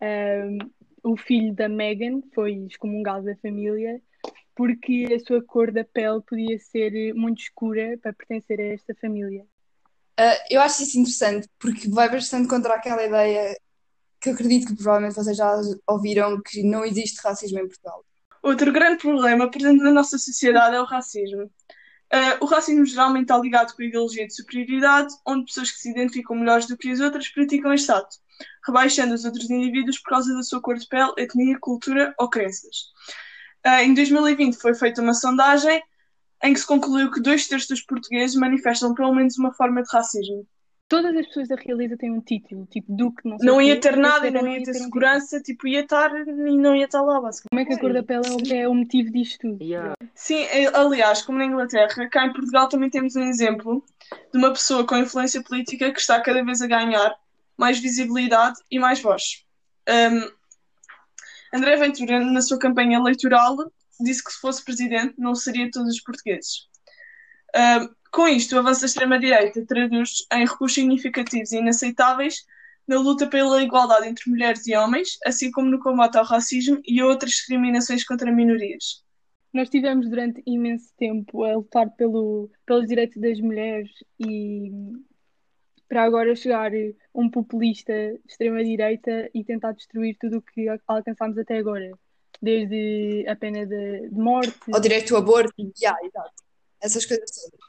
Ahm, 0.00 0.58
o 1.02 1.16
filho 1.16 1.54
da 1.54 1.68
Meghan 1.68 2.22
foi 2.34 2.54
excomungado 2.66 3.26
da 3.26 3.36
família 3.36 4.00
porque 4.54 5.06
a 5.14 5.20
sua 5.20 5.42
cor 5.42 5.70
da 5.70 5.84
pele 5.84 6.20
podia 6.22 6.58
ser 6.58 7.14
muito 7.14 7.42
escura 7.42 7.96
para 8.02 8.12
pertencer 8.12 8.58
a 8.60 8.74
esta 8.74 8.94
família. 9.00 9.46
Ah, 10.18 10.36
eu 10.50 10.60
acho 10.60 10.82
isso 10.82 10.98
interessante 10.98 11.48
porque 11.60 11.88
vai 11.88 12.10
bastante 12.10 12.48
contra 12.48 12.74
aquela 12.74 13.04
ideia 13.04 13.56
que 14.20 14.30
acredito 14.30 14.68
que 14.68 14.74
provavelmente 14.74 15.14
vocês 15.14 15.36
já 15.36 15.60
ouviram 15.86 16.40
que 16.42 16.62
não 16.62 16.84
existe 16.84 17.20
racismo 17.22 17.58
em 17.58 17.68
Portugal. 17.68 18.04
Outro 18.42 18.72
grande 18.72 19.02
problema 19.02 19.50
presente 19.50 19.82
na 19.82 19.90
nossa 19.90 20.18
sociedade 20.18 20.76
é 20.76 20.80
o 20.80 20.84
racismo. 20.84 21.50
Ah, 22.10 22.38
o 22.40 22.46
racismo 22.46 22.86
geralmente 22.86 23.24
está 23.24 23.38
ligado 23.38 23.74
com 23.74 23.82
a 23.82 23.84
ideologia 23.84 24.26
de 24.26 24.34
superioridade, 24.34 25.14
onde 25.26 25.44
pessoas 25.44 25.70
que 25.70 25.78
se 25.78 25.90
identificam 25.90 26.36
melhores 26.36 26.66
do 26.66 26.76
que 26.76 26.90
as 26.90 27.00
outras 27.00 27.28
praticam 27.28 27.72
este 27.72 27.92
ato, 27.92 28.16
rebaixando 28.66 29.14
os 29.14 29.24
outros 29.24 29.50
indivíduos 29.50 29.98
por 29.98 30.10
causa 30.10 30.34
da 30.34 30.42
sua 30.42 30.60
cor 30.62 30.76
de 30.78 30.86
pele, 30.86 31.12
etnia, 31.18 31.58
cultura 31.60 32.14
ou 32.18 32.30
crenças. 32.30 32.92
Ah, 33.62 33.82
em 33.82 33.92
2020 33.92 34.56
foi 34.56 34.74
feita 34.74 35.02
uma 35.02 35.14
sondagem 35.14 35.82
em 36.42 36.54
que 36.54 36.60
se 36.60 36.66
concluiu 36.66 37.10
que 37.10 37.20
dois 37.20 37.46
terços 37.46 37.68
dos 37.68 37.82
portugueses 37.82 38.36
manifestam 38.36 38.94
pelo 38.94 39.14
menos 39.14 39.36
uma 39.36 39.52
forma 39.52 39.82
de 39.82 39.88
racismo. 39.92 40.46
Todas 40.88 41.14
as 41.16 41.26
pessoas 41.26 41.48
da 41.48 41.56
Realiza 41.56 41.96
têm 41.96 42.10
um 42.10 42.20
título, 42.20 42.66
tipo 42.66 42.86
Duque, 42.90 43.28
não 43.28 43.38
sei 43.38 43.46
Não 43.46 43.60
ia 43.60 43.74
quê, 43.74 43.80
ter 43.80 43.96
nada 43.96 44.26
e 44.26 44.30
não 44.30 44.42
bebé 44.42 44.58
ia 44.58 44.64
ter 44.64 44.70
um 44.70 44.74
segurança, 44.84 45.40
tipo, 45.40 45.68
ia 45.68 45.80
estar 45.80 46.10
e 46.16 46.56
não 46.56 46.74
ia 46.74 46.86
estar 46.86 47.02
lá, 47.02 47.20
basicamente. 47.20 47.48
Como 47.50 47.60
é 47.60 47.64
que 47.66 47.72
a 47.74 47.78
cor 47.78 47.92
da 47.92 48.02
pele 48.02 48.26
é 48.26 48.30
o- 48.30 48.62
é 48.64 48.68
o 48.68 48.74
motivo 48.74 49.12
disto 49.12 49.38
tudo? 49.40 49.62
Yeah. 49.62 49.94
Sim, 50.14 50.40
é- 50.44 50.74
aliás, 50.76 51.22
como 51.22 51.38
na 51.38 51.44
Inglaterra, 51.44 52.08
cá 52.08 52.26
em 52.26 52.32
Portugal 52.32 52.68
também 52.68 52.88
temos 52.90 53.14
um 53.16 53.22
exemplo 53.24 53.84
de 54.32 54.38
uma 54.38 54.50
pessoa 54.50 54.86
com 54.86 54.96
influência 54.96 55.42
política 55.42 55.92
que 55.92 56.00
está 56.00 56.20
cada 56.20 56.42
vez 56.44 56.62
a 56.62 56.66
ganhar 56.66 57.14
mais 57.56 57.78
visibilidade 57.78 58.58
e 58.70 58.78
mais 58.78 59.00
voz. 59.00 59.44
Um, 59.88 60.38
André 61.54 61.76
Ventura, 61.76 62.20
na 62.20 62.42
sua 62.42 62.58
campanha 62.58 62.98
eleitoral, 62.98 63.56
disse 64.00 64.22
que 64.22 64.32
se 64.32 64.38
fosse 64.40 64.64
presidente 64.64 65.14
não 65.18 65.34
seria 65.34 65.70
todos 65.70 65.94
os 65.94 66.00
portugueses. 66.00 66.68
Um, 67.56 67.88
com 68.12 68.26
isto, 68.28 68.54
o 68.54 68.58
avanço 68.58 68.80
da 68.80 68.86
extrema-direita 68.86 69.64
traduz 69.66 70.26
em 70.32 70.40
recursos 70.46 70.74
significativos 70.74 71.52
e 71.52 71.58
inaceitáveis 71.58 72.44
na 72.86 72.98
luta 72.98 73.26
pela 73.26 73.62
igualdade 73.62 74.08
entre 74.08 74.30
mulheres 74.30 74.66
e 74.66 74.74
homens, 74.74 75.18
assim 75.26 75.50
como 75.50 75.70
no 75.70 75.78
combate 75.78 76.16
ao 76.16 76.24
racismo 76.24 76.80
e 76.86 77.02
outras 77.02 77.32
discriminações 77.32 78.04
contra 78.04 78.32
minorias. 78.32 79.04
Nós 79.52 79.68
tivemos 79.68 80.08
durante 80.08 80.42
imenso 80.46 80.92
tempo 80.96 81.44
a 81.44 81.54
lutar 81.56 81.90
pelo, 81.96 82.50
pelos 82.66 82.86
direitos 82.86 83.20
das 83.20 83.38
mulheres 83.40 83.90
e 84.18 84.70
para 85.88 86.02
agora 86.02 86.36
chegar 86.36 86.70
um 87.14 87.30
populista 87.30 87.92
de 87.92 88.20
extrema-direita 88.28 89.30
e 89.34 89.42
tentar 89.42 89.72
destruir 89.72 90.16
tudo 90.20 90.38
o 90.38 90.42
que 90.42 90.68
al- 90.68 90.78
alcançámos 90.86 91.38
até 91.38 91.58
agora. 91.58 91.90
Desde 92.40 93.26
a 93.26 93.34
pena 93.34 93.66
de, 93.66 94.08
de 94.08 94.14
morte 94.14 94.52
Ao 94.72 94.80
direito 94.80 95.16
ao 95.16 95.22
aborto, 95.22 95.52
yeah, 95.80 95.98
exato. 96.06 96.42
Essas 96.80 97.04
coisas 97.04 97.30
todas. 97.30 97.67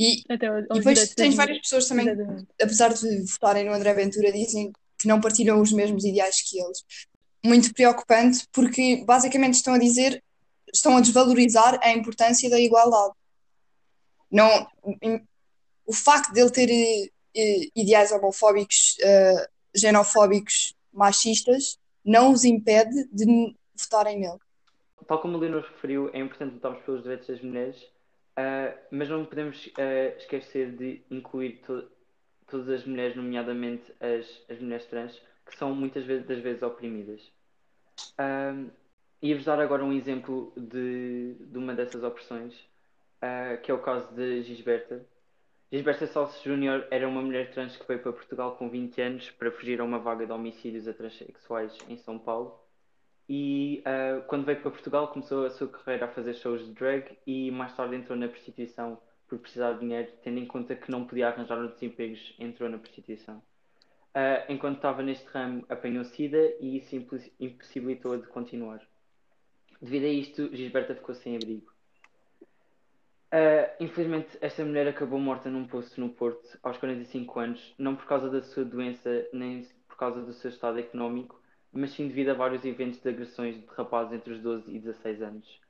E, 0.00 0.22
e 0.22 0.38
depois 0.78 1.14
tens 1.14 1.34
várias 1.34 1.58
pessoas 1.58 1.86
também, 1.86 2.08
Exatamente. 2.08 2.48
apesar 2.58 2.94
de 2.94 3.22
votarem 3.32 3.66
no 3.66 3.74
André 3.74 3.92
Ventura, 3.92 4.32
dizem 4.32 4.72
que 4.98 5.06
não 5.06 5.20
partilham 5.20 5.60
os 5.60 5.72
mesmos 5.72 6.06
ideais 6.06 6.40
que 6.40 6.58
eles. 6.58 6.82
Muito 7.44 7.74
preocupante, 7.74 8.46
porque 8.50 9.04
basicamente 9.04 9.56
estão 9.56 9.74
a 9.74 9.78
dizer, 9.78 10.24
estão 10.72 10.96
a 10.96 11.02
desvalorizar 11.02 11.78
a 11.82 11.90
importância 11.90 12.48
da 12.48 12.58
igualdade. 12.58 13.12
Não, 14.30 14.66
o 15.84 15.92
facto 15.92 16.32
de 16.32 16.40
ele 16.40 16.50
ter 16.50 16.70
eh, 16.70 17.10
eh, 17.36 17.68
ideais 17.76 18.10
homofóbicos, 18.10 18.96
eh, 19.02 19.48
xenofóbicos, 19.76 20.74
machistas, 20.90 21.78
não 22.02 22.32
os 22.32 22.44
impede 22.44 23.06
de 23.12 23.54
votarem 23.78 24.18
nele. 24.18 24.38
Tal 25.06 25.20
como 25.20 25.36
o 25.36 25.40
Leonor 25.40 25.62
referiu, 25.74 26.08
é 26.14 26.20
importante 26.20 26.54
lutarmos 26.54 26.82
pelos 26.84 27.02
direitos 27.02 27.26
das 27.28 27.42
mulheres, 27.42 27.76
ah, 28.40 28.76
mas 28.90 29.08
não 29.08 29.24
podemos 29.26 29.68
ah, 29.78 30.16
esquecer 30.16 30.72
de 30.76 31.02
incluir 31.10 31.60
to- 31.66 31.88
todas 32.48 32.68
as 32.70 32.84
mulheres, 32.86 33.16
nomeadamente 33.16 33.92
as, 34.00 34.26
as 34.50 34.58
mulheres 34.60 34.86
trans, 34.86 35.20
que 35.46 35.56
são 35.56 35.74
muitas 35.74 36.04
vezes, 36.04 36.26
das 36.26 36.38
vezes 36.40 36.62
oprimidas. 36.62 37.20
Ah, 38.18 38.54
Ia-vos 39.22 39.44
dar 39.44 39.60
agora 39.60 39.84
um 39.84 39.92
exemplo 39.92 40.52
de, 40.56 41.34
de 41.40 41.58
uma 41.58 41.74
dessas 41.74 42.02
opressões, 42.02 42.54
ah, 43.20 43.56
que 43.62 43.70
é 43.70 43.74
o 43.74 43.82
caso 43.82 44.14
de 44.14 44.42
Gisberta. 44.42 45.06
Gisberta 45.72 46.06
Salles 46.06 46.42
Júnior 46.42 46.86
era 46.90 47.08
uma 47.08 47.22
mulher 47.22 47.50
trans 47.52 47.76
que 47.76 47.86
veio 47.86 48.00
para 48.02 48.12
Portugal 48.12 48.56
com 48.56 48.68
20 48.70 49.00
anos 49.02 49.30
para 49.32 49.50
fugir 49.52 49.80
a 49.80 49.84
uma 49.84 49.98
vaga 49.98 50.26
de 50.26 50.32
homicídios 50.32 50.88
a 50.88 50.94
transexuais 50.94 51.76
em 51.88 51.96
São 51.98 52.18
Paulo. 52.18 52.58
E 53.32 53.80
ah, 53.84 54.24
quando 54.26 54.44
veio 54.44 54.60
para 54.60 54.72
Portugal 54.72 55.06
começou 55.06 55.46
a 55.46 55.50
sua 55.50 55.68
carreira 55.68 56.06
a 56.06 56.08
fazer 56.08 56.34
shows 56.34 56.66
de 56.66 56.72
drag 56.72 57.16
e 57.24 57.48
mais 57.52 57.72
tarde 57.76 57.94
entrou 57.94 58.18
na 58.18 58.26
prostituição 58.26 59.00
por 59.28 59.38
precisar 59.38 59.74
de 59.74 59.78
dinheiro, 59.78 60.10
tendo 60.20 60.40
em 60.40 60.46
conta 60.46 60.74
que 60.74 60.90
não 60.90 61.06
podia 61.06 61.28
arranjar 61.28 61.56
outros 61.56 61.80
empregos, 61.80 62.34
entrou 62.40 62.68
na 62.68 62.76
prostituição. 62.76 63.40
Ah, 64.12 64.44
enquanto 64.48 64.78
estava 64.78 65.00
neste 65.00 65.28
ramo, 65.28 65.64
apanhou 65.68 66.04
SIDA 66.04 66.56
e 66.58 66.78
isso 66.78 66.96
impos- 66.96 67.30
impossibilitou-a 67.38 68.16
de 68.16 68.26
continuar. 68.26 68.84
Devido 69.80 70.06
a 70.06 70.08
isto, 70.08 70.52
Gisberta 70.52 70.96
ficou 70.96 71.14
sem 71.14 71.36
abrigo. 71.36 71.72
Ah, 73.30 73.76
infelizmente, 73.78 74.36
esta 74.40 74.64
mulher 74.64 74.88
acabou 74.88 75.20
morta 75.20 75.48
num 75.48 75.68
poço 75.68 76.00
no 76.00 76.08
Porto 76.08 76.58
aos 76.64 76.78
45 76.78 77.38
anos, 77.38 77.74
não 77.78 77.94
por 77.94 78.06
causa 78.06 78.28
da 78.28 78.42
sua 78.42 78.64
doença 78.64 79.28
nem 79.32 79.64
por 79.86 79.96
causa 79.96 80.20
do 80.20 80.32
seu 80.32 80.50
estado 80.50 80.80
económico, 80.80 81.39
mas 81.72 81.92
sim 81.92 82.08
devido 82.08 82.30
a 82.30 82.34
vários 82.34 82.64
eventos 82.64 83.00
de 83.00 83.08
agressões 83.08 83.56
de 83.56 83.66
rapazes 83.66 84.12
entre 84.12 84.32
os 84.32 84.40
12 84.40 84.74
e 84.74 84.78
16 84.78 85.22
anos. 85.22 85.60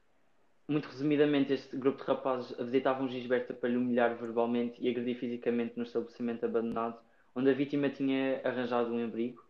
Muito 0.69 0.89
resumidamente, 0.89 1.53
este 1.53 1.77
grupo 1.77 1.99
de 1.99 2.05
rapazes 2.05 2.57
visitavam 2.59 3.09
Gisberta 3.09 3.53
para 3.53 3.69
lhe 3.69 3.77
humilhar 3.77 4.15
verbalmente 4.17 4.81
e 4.81 4.89
agredir 4.89 5.17
fisicamente 5.19 5.77
no 5.77 5.83
estabelecimento 5.83 6.45
abandonado, 6.47 6.99
onde 7.35 7.51
a 7.51 7.53
vítima 7.53 7.91
tinha 7.91 8.41
arranjado 8.45 8.93
um 8.93 9.05
abrigo. 9.05 9.45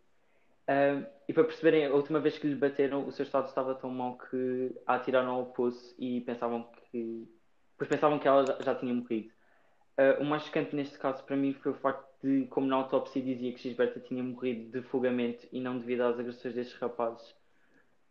Ah, 0.67 1.03
e 1.27 1.33
para 1.33 1.43
perceberem, 1.43 1.85
a 1.85 1.93
última 1.93 2.19
vez 2.19 2.37
que 2.37 2.47
lhe 2.47 2.55
bateram, 2.55 3.07
o 3.07 3.11
seu 3.11 3.23
estado 3.23 3.47
estava 3.47 3.75
tão 3.75 3.89
mau 3.89 4.17
que 4.17 4.75
a 4.87 4.95
atiraram 4.95 5.31
ao 5.31 5.45
poço 5.47 5.95
e 5.99 6.21
pensavam 6.21 6.69
que. 6.89 7.27
Pois 7.77 7.89
pensavam 7.89 8.19
que 8.19 8.27
ela 8.27 8.45
já, 8.61 8.75
tinha 8.75 8.93
morrido. 8.93 9.31
Ah, 9.97 10.17
o 10.19 10.25
mais 10.25 10.43
chocante 10.43 10.75
neste 10.75 10.97
caso 10.97 11.23
para 11.23 11.35
mim 11.35 11.53
foi 11.53 11.71
o 11.71 11.75
facto 11.75 12.10
de, 12.23 12.45
como 12.47 12.67
na 12.67 12.75
autópsia 12.77 13.21
dizia 13.21 13.51
que 13.53 13.61
Gisberta 13.61 13.99
tinha 13.99 14.23
morrido 14.23 14.71
de 14.71 14.79
afogamento 14.79 15.47
e 15.51 15.59
não 15.59 15.77
devido 15.77 16.01
às 16.01 16.19
agressões 16.19 16.55
destes 16.55 16.77
rapazes. 16.79 17.35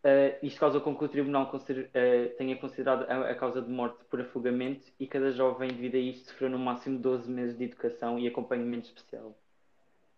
Ah, 0.03 0.39
isto 0.43 0.59
causou 0.59 0.81
com 0.81 0.97
que 0.97 1.05
o 1.05 1.09
tribunal 1.09 1.51
ah, 1.53 2.35
tenha 2.39 2.57
considerado 2.57 3.03
a, 3.11 3.31
a 3.31 3.35
causa 3.35 3.61
de 3.61 3.71
morte 3.71 4.03
por 4.05 4.21
afogamento 4.21 4.87
e 4.99 5.07
cada 5.07 5.31
jovem, 5.33 5.69
devido 5.69 5.97
a 5.97 5.99
isto, 5.99 6.31
sofreu 6.31 6.51
no 6.51 6.59
máximo 6.59 6.99
12 6.99 7.31
meses 7.31 7.57
de 7.57 7.65
educação 7.65 8.19
e 8.19 8.27
acompanhamento 8.27 8.87
especial. 8.87 9.37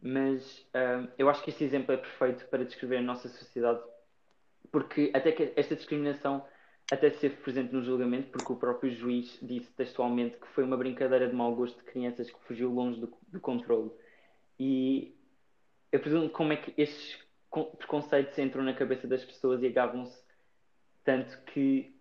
Mas 0.00 0.66
ah, 0.74 1.06
eu 1.18 1.28
acho 1.28 1.42
que 1.42 1.50
este 1.50 1.64
exemplo 1.64 1.92
é 1.94 1.96
perfeito 1.96 2.46
para 2.46 2.64
descrever 2.64 2.98
a 2.98 3.02
nossa 3.02 3.28
sociedade, 3.28 3.80
porque 4.70 5.10
até 5.14 5.32
que 5.32 5.52
esta 5.56 5.74
discriminação 5.76 6.44
até 6.90 7.08
esteve 7.08 7.36
presente 7.36 7.72
no 7.72 7.82
julgamento, 7.82 8.30
porque 8.30 8.52
o 8.52 8.56
próprio 8.56 8.90
juiz 8.90 9.38
disse 9.40 9.72
textualmente 9.72 10.36
que 10.36 10.46
foi 10.48 10.64
uma 10.64 10.76
brincadeira 10.76 11.26
de 11.26 11.34
mau 11.34 11.54
gosto 11.54 11.78
de 11.78 11.84
crianças 11.84 12.30
que 12.30 12.44
fugiu 12.44 12.70
longe 12.70 13.00
do, 13.00 13.12
do 13.28 13.40
controle. 13.40 13.90
E 14.58 15.16
eu 15.90 16.00
presumo 16.00 16.28
como 16.28 16.52
é 16.52 16.56
que 16.56 16.74
estes 16.80 17.18
con- 17.48 17.64
preconceitos 17.76 18.38
entram 18.38 18.62
na 18.62 18.74
cabeça 18.74 19.06
das 19.06 19.24
pessoas 19.24 19.62
e 19.62 19.66
agarram-se 19.66 20.22
tanto 21.04 21.38
que. 21.44 21.94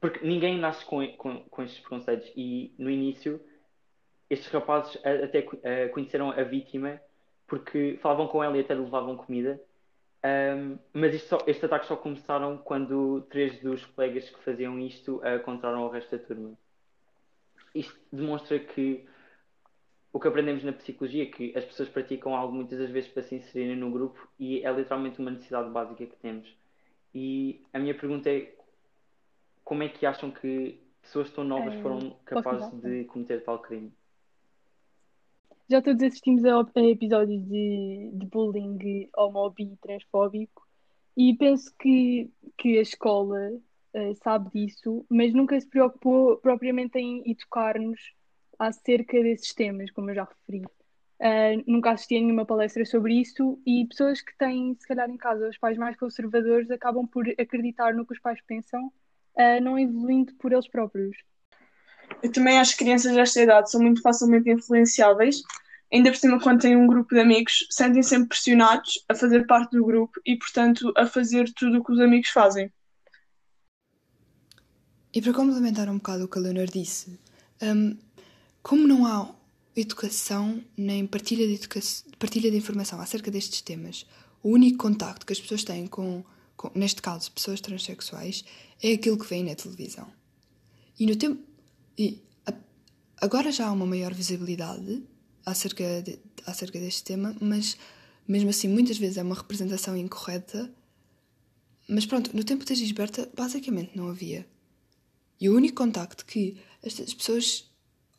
Porque 0.00 0.26
ninguém 0.26 0.58
nasce 0.58 0.84
com, 0.84 1.06
com, 1.16 1.42
com 1.44 1.62
estes 1.62 1.80
preconceitos. 1.80 2.30
E 2.36 2.74
no 2.78 2.90
início, 2.90 3.40
estes 4.28 4.50
rapazes 4.50 4.98
até 5.04 5.42
co- 5.42 5.58
conheceram 5.92 6.30
a 6.30 6.42
vítima 6.42 7.00
porque 7.46 7.98
falavam 8.02 8.26
com 8.26 8.42
ela 8.42 8.56
e 8.56 8.60
até 8.60 8.74
levavam 8.74 9.16
comida. 9.16 9.60
Ahm, 10.26 10.78
mas 10.92 11.22
só- 11.22 11.38
estes 11.46 11.62
ataques 11.64 11.86
só 11.88 11.96
começaram 11.96 12.58
quando 12.58 13.20
três 13.30 13.60
dos 13.60 13.84
colegas 13.86 14.28
que 14.28 14.42
faziam 14.42 14.78
isto 14.80 15.20
contaram 15.44 15.80
ao 15.82 15.90
resto 15.90 16.16
da 16.16 16.24
turma. 16.24 16.52
Isto 17.74 17.96
demonstra 18.10 18.58
que 18.58 19.06
o 20.12 20.18
que 20.18 20.26
aprendemos 20.28 20.64
na 20.64 20.72
psicologia 20.72 21.24
é 21.24 21.26
que 21.26 21.56
as 21.56 21.64
pessoas 21.64 21.88
praticam 21.88 22.34
algo 22.34 22.54
muitas 22.54 22.78
das 22.78 22.90
vezes 22.90 23.10
para 23.10 23.22
se 23.22 23.36
inserirem 23.36 23.76
no 23.76 23.90
grupo 23.90 24.28
e 24.38 24.64
é 24.64 24.72
literalmente 24.72 25.20
uma 25.20 25.30
necessidade 25.30 25.70
básica 25.70 26.06
que 26.06 26.16
temos. 26.16 26.48
E 27.14 27.62
a 27.72 27.78
minha 27.78 27.94
pergunta 27.94 28.30
é 28.30 28.52
como 29.64 29.82
é 29.82 29.88
que 29.88 30.06
acham 30.06 30.30
que 30.30 30.80
pessoas 31.02 31.30
tão 31.30 31.44
novas 31.44 31.74
foram 31.76 32.18
capazes 32.24 32.70
de 32.72 33.04
cometer 33.04 33.44
tal 33.44 33.60
crime? 33.60 33.92
Já 35.68 35.82
todos 35.82 36.02
assistimos 36.02 36.44
a, 36.44 36.60
a 36.60 36.82
episódios 36.82 37.44
de, 37.44 38.10
de 38.14 38.26
bullying 38.26 39.08
homobi 39.16 39.72
e 39.72 39.76
transfóbico 39.78 40.66
e 41.16 41.34
penso 41.36 41.74
que, 41.78 42.30
que 42.56 42.78
a 42.78 42.82
escola 42.82 43.50
eh, 43.94 44.14
sabe 44.22 44.50
disso, 44.50 45.04
mas 45.10 45.32
nunca 45.34 45.58
se 45.58 45.68
preocupou 45.68 46.36
propriamente 46.38 46.98
em 46.98 47.22
educar-nos 47.28 48.14
acerca 48.58 49.20
desses 49.22 49.52
temas, 49.54 49.90
como 49.90 50.10
eu 50.10 50.14
já 50.14 50.24
referi. 50.24 50.62
Eh, 51.18 51.56
nunca 51.66 51.92
assisti 51.92 52.16
a 52.16 52.20
nenhuma 52.20 52.46
palestra 52.46 52.84
sobre 52.84 53.14
isso 53.14 53.58
e 53.66 53.86
pessoas 53.86 54.20
que 54.20 54.36
têm, 54.36 54.76
se 54.78 54.86
calhar, 54.86 55.10
em 55.10 55.16
casa 55.16 55.48
os 55.48 55.58
pais 55.58 55.78
mais 55.78 55.96
conservadores 55.96 56.70
acabam 56.70 57.06
por 57.08 57.26
acreditar 57.28 57.94
no 57.94 58.06
que 58.06 58.12
os 58.12 58.20
pais 58.20 58.40
pensam, 58.46 58.92
eh, 59.36 59.60
não 59.60 59.78
evoluindo 59.78 60.34
por 60.36 60.52
eles 60.52 60.68
próprios. 60.68 61.16
Eu 62.22 62.32
também 62.32 62.58
acho 62.58 62.72
que 62.72 62.84
crianças 62.84 63.14
desta 63.14 63.42
idade 63.42 63.70
são 63.70 63.80
muito 63.80 64.00
facilmente 64.02 64.50
influenciáveis, 64.50 65.42
ainda 65.92 66.10
por 66.10 66.18
cima, 66.18 66.40
quando 66.40 66.60
têm 66.60 66.76
um 66.76 66.86
grupo 66.86 67.14
de 67.14 67.20
amigos, 67.20 67.66
sentem 67.70 68.02
sempre 68.02 68.28
pressionados 68.28 69.04
a 69.08 69.14
fazer 69.14 69.46
parte 69.46 69.76
do 69.76 69.84
grupo 69.84 70.20
e, 70.24 70.36
portanto, 70.36 70.92
a 70.96 71.06
fazer 71.06 71.52
tudo 71.54 71.78
o 71.78 71.84
que 71.84 71.92
os 71.92 72.00
amigos 72.00 72.30
fazem. 72.30 72.72
E 75.14 75.22
para 75.22 75.32
complementar 75.32 75.88
um 75.88 75.96
bocado 75.96 76.24
o 76.24 76.28
que 76.28 76.38
a 76.38 76.42
Leonor 76.42 76.66
disse, 76.66 77.18
hum, 77.62 77.96
como 78.62 78.86
não 78.86 79.06
há 79.06 79.34
educação 79.74 80.62
nem 80.76 81.06
partilha 81.06 81.46
de, 81.46 81.68
partilha 82.18 82.50
de 82.50 82.56
informação 82.56 83.00
acerca 83.00 83.30
destes 83.30 83.60
temas, 83.60 84.06
o 84.42 84.50
único 84.50 84.78
contacto 84.78 85.24
que 85.24 85.32
as 85.32 85.40
pessoas 85.40 85.64
têm 85.64 85.86
com, 85.86 86.24
com, 86.56 86.70
neste 86.74 87.00
caso, 87.00 87.30
pessoas 87.32 87.60
transexuais, 87.60 88.44
é 88.82 88.92
aquilo 88.92 89.18
que 89.18 89.26
vem 89.26 89.44
na 89.44 89.54
televisão. 89.54 90.06
E 90.98 91.06
no 91.06 91.16
tempo. 91.16 91.45
E 91.98 92.22
agora 93.20 93.50
já 93.50 93.66
há 93.66 93.72
uma 93.72 93.86
maior 93.86 94.12
visibilidade 94.12 95.02
acerca, 95.44 96.02
de, 96.02 96.18
acerca 96.44 96.78
deste 96.78 97.04
tema, 97.04 97.34
mas 97.40 97.76
mesmo 98.26 98.50
assim, 98.50 98.68
muitas 98.68 98.98
vezes 98.98 99.16
é 99.16 99.22
uma 99.22 99.34
representação 99.34 99.96
incorreta. 99.96 100.70
Mas 101.88 102.04
pronto, 102.04 102.36
no 102.36 102.42
tempo 102.42 102.64
da 102.64 102.74
Gisberta, 102.74 103.30
basicamente 103.34 103.96
não 103.96 104.08
havia. 104.08 104.46
E 105.40 105.48
o 105.48 105.54
único 105.54 105.76
contacto 105.76 106.24
que 106.26 106.56
estas 106.82 107.14
pessoas. 107.14 107.70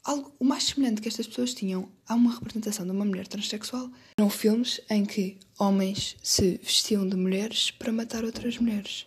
Algo, 0.04 0.34
o 0.40 0.46
mais 0.46 0.64
semelhante 0.64 1.02
que 1.02 1.10
estas 1.10 1.28
pessoas 1.28 1.54
tinham 1.54 1.92
a 2.08 2.16
uma 2.16 2.34
representação 2.34 2.86
de 2.86 2.92
uma 2.92 3.04
mulher 3.04 3.28
transexual 3.28 3.92
eram 4.18 4.30
filmes 4.30 4.80
em 4.90 5.06
que 5.06 5.38
homens 5.60 6.16
se 6.24 6.58
vestiam 6.64 7.06
de 7.06 7.18
mulheres 7.18 7.72
para 7.72 7.92
matar 7.92 8.24
outras 8.24 8.58
mulheres. 8.58 9.06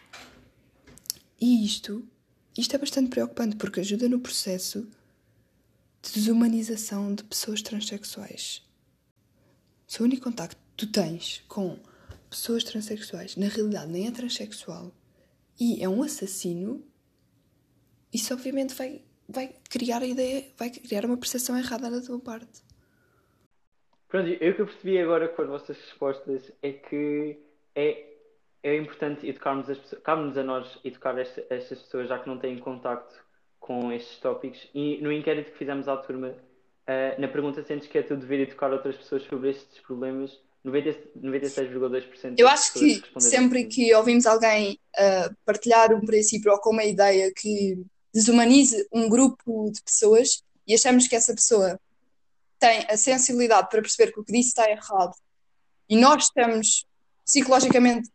E 1.41 1.65
isto, 1.65 2.07
isto 2.57 2.75
é 2.75 2.79
bastante 2.79 3.11
preocupante 3.11 3.57
porque 3.57 3.81
ajuda 3.81 4.09
no 4.09 4.21
processo 4.21 4.89
de 6.03 6.13
desumanização 6.13 7.15
de 7.15 7.25
pessoas 7.25 7.63
transexuais. 7.63 8.67
Se 9.87 10.01
o 10.01 10.05
único 10.05 10.25
contacto 10.25 10.57
que 10.57 10.87
tu 10.87 10.93
tens 10.93 11.45
com 11.49 11.79
pessoas 12.29 12.65
transexuais, 12.65 13.37
na 13.37 13.49
realidade 13.49 13.91
nem 13.91 14.07
é 14.07 14.11
transexual 14.11 14.93
e 15.59 15.83
é 15.83 15.89
um 15.89 16.03
assassino, 16.03 16.83
isso 18.13 18.33
obviamente 18.33 18.75
vai, 18.75 19.03
vai 19.29 19.55
criar 19.69 20.03
a 20.03 20.07
ideia, 20.07 20.47
vai 20.57 20.71
criar 20.71 21.05
uma 21.05 21.17
percepção 21.17 21.57
errada 21.59 21.91
da 21.91 22.01
tua 22.01 22.19
parte. 22.19 22.63
Pronto, 24.09 24.29
eu 24.29 24.55
que 24.55 24.63
eu 24.63 24.67
percebi 24.67 24.99
agora 24.99 25.29
com 25.29 25.43
as 25.43 25.49
vossas 25.49 25.77
respostas 25.77 26.51
é 26.63 26.73
que 26.73 27.39
é, 27.75 28.10
é 28.63 28.77
importante 28.77 29.27
educarmos 29.27 29.69
as 29.71 29.79
pessoas, 29.79 30.03
cabe-nos 30.03 30.37
a 30.37 30.43
nós 30.43 30.79
educar 30.85 31.19
esta, 31.19 31.45
estas 31.49 31.81
pessoas 31.81 32.09
já 32.09 32.19
que 32.19 32.29
não 32.29 32.39
têm 32.39 32.59
contacto 32.59 33.15
com 33.59 33.93
estes 33.93 34.19
tópicos. 34.19 34.69
E 34.75 35.01
no 35.01 35.13
inquérito 35.13 35.53
que 35.53 35.59
fizemos 35.59 35.89
à 35.89 35.97
turma, 35.97 36.29
uh, 36.29 37.21
na 37.21 37.29
pergunta 37.29 37.63
sentes 37.63 37.89
que 37.89 37.99
é 37.99 38.03
tu 38.03 38.17
dever 38.17 38.41
educar 38.41 38.73
outras 38.73 38.97
pessoas 38.97 39.23
sobre 39.25 39.51
estes 39.51 39.79
problemas, 39.81 40.39
96,2% 40.65 42.35
Eu 42.37 42.47
acho 42.47 42.75
que 42.75 43.03
sempre 43.19 43.65
que 43.65 43.95
ouvimos 43.95 44.27
alguém 44.27 44.79
uh, 44.99 45.35
partilhar 45.45 45.95
um 45.95 46.05
princípio 46.05 46.53
ou 46.53 46.61
com 46.61 46.71
uma 46.71 46.85
ideia 46.85 47.33
que 47.35 47.83
desumanize 48.13 48.87
um 48.93 49.09
grupo 49.09 49.71
de 49.71 49.83
pessoas 49.83 50.43
e 50.67 50.75
achamos 50.75 51.09
que 51.09 51.17
essa 51.17 51.35
pessoa 51.35 51.81
tem 52.59 52.85
a 52.91 52.97
sensibilidade 52.97 53.71
para 53.71 53.81
perceber 53.81 54.13
que 54.13 54.21
o 54.21 54.25
que 54.25 54.33
disse 54.33 54.51
está 54.51 54.71
errado 54.71 55.15
e 55.89 55.97
nós 55.97 56.25
estamos 56.25 56.85
psicologicamente 57.25 58.11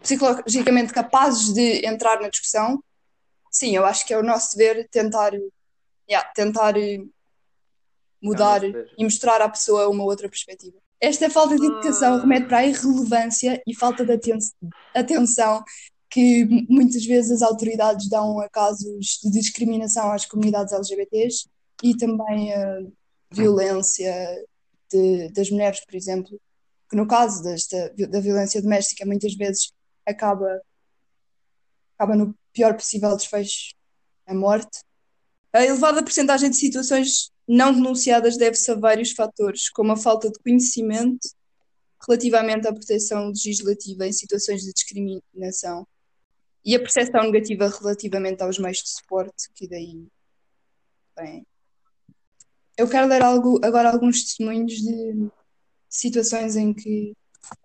psicologicamente 0.00 0.92
capazes 0.92 1.52
de 1.52 1.86
entrar 1.86 2.20
na 2.20 2.28
discussão, 2.28 2.82
sim, 3.50 3.74
eu 3.76 3.84
acho 3.84 4.06
que 4.06 4.12
é 4.12 4.18
o 4.18 4.22
nosso 4.22 4.56
dever 4.56 4.88
tentar, 4.90 5.32
yeah, 6.08 6.28
tentar 6.34 6.76
eh, 6.76 6.98
mudar 8.22 8.64
é 8.64 8.86
e 8.96 9.04
mostrar 9.04 9.40
à 9.40 9.48
pessoa 9.48 9.88
uma 9.88 10.04
outra 10.04 10.28
perspectiva. 10.28 10.76
Esta 11.00 11.30
falta 11.30 11.56
de 11.56 11.66
educação 11.66 12.14
ah. 12.14 12.20
remete 12.20 12.48
para 12.48 12.58
a 12.58 12.66
irrelevância 12.66 13.62
e 13.66 13.74
falta 13.74 14.04
de 14.04 14.20
atenção 14.94 15.62
que 16.10 16.44
muitas 16.68 17.04
vezes 17.04 17.30
as 17.30 17.42
autoridades 17.42 18.08
dão 18.08 18.40
a 18.40 18.48
casos 18.48 19.20
de 19.22 19.30
discriminação 19.30 20.10
às 20.10 20.24
comunidades 20.24 20.72
LGBTs 20.72 21.48
e 21.82 21.96
também 21.96 22.52
a 22.52 22.80
violência 23.30 24.12
de, 24.90 25.30
das 25.32 25.50
mulheres, 25.50 25.84
por 25.84 25.94
exemplo, 25.94 26.40
que 26.88 26.96
no 26.96 27.06
caso 27.06 27.42
desta, 27.42 27.92
da 28.08 28.20
violência 28.20 28.62
doméstica 28.62 29.04
muitas 29.04 29.34
vezes 29.34 29.70
acaba, 30.08 30.60
acaba 31.96 32.16
no 32.16 32.34
pior 32.52 32.74
possível 32.74 33.16
desfecho, 33.16 33.74
a 34.26 34.34
morte. 34.34 34.80
A 35.52 35.64
elevada 35.64 36.02
porcentagem 36.02 36.50
de 36.50 36.56
situações 36.56 37.30
não 37.46 37.72
denunciadas 37.72 38.36
deve-se 38.36 38.70
a 38.70 38.74
vários 38.74 39.12
fatores, 39.12 39.68
como 39.70 39.92
a 39.92 39.96
falta 39.96 40.30
de 40.30 40.38
conhecimento 40.40 41.28
relativamente 42.06 42.68
à 42.68 42.72
proteção 42.72 43.28
legislativa 43.28 44.06
em 44.06 44.12
situações 44.12 44.62
de 44.62 44.72
discriminação 44.72 45.86
e 46.64 46.74
a 46.74 46.78
percepção 46.78 47.24
negativa 47.24 47.68
relativamente 47.68 48.42
aos 48.42 48.58
meios 48.58 48.78
de 48.78 48.90
suporte, 48.90 49.48
que 49.54 49.66
daí 49.66 50.06
bem. 51.16 51.46
Eu 52.76 52.88
quero 52.88 53.08
ler 53.08 53.22
algo, 53.22 53.58
agora 53.64 53.90
alguns 53.90 54.22
testemunhos 54.22 54.72
de 54.72 55.28
situações 55.88 56.56
em 56.56 56.72
que 56.72 57.14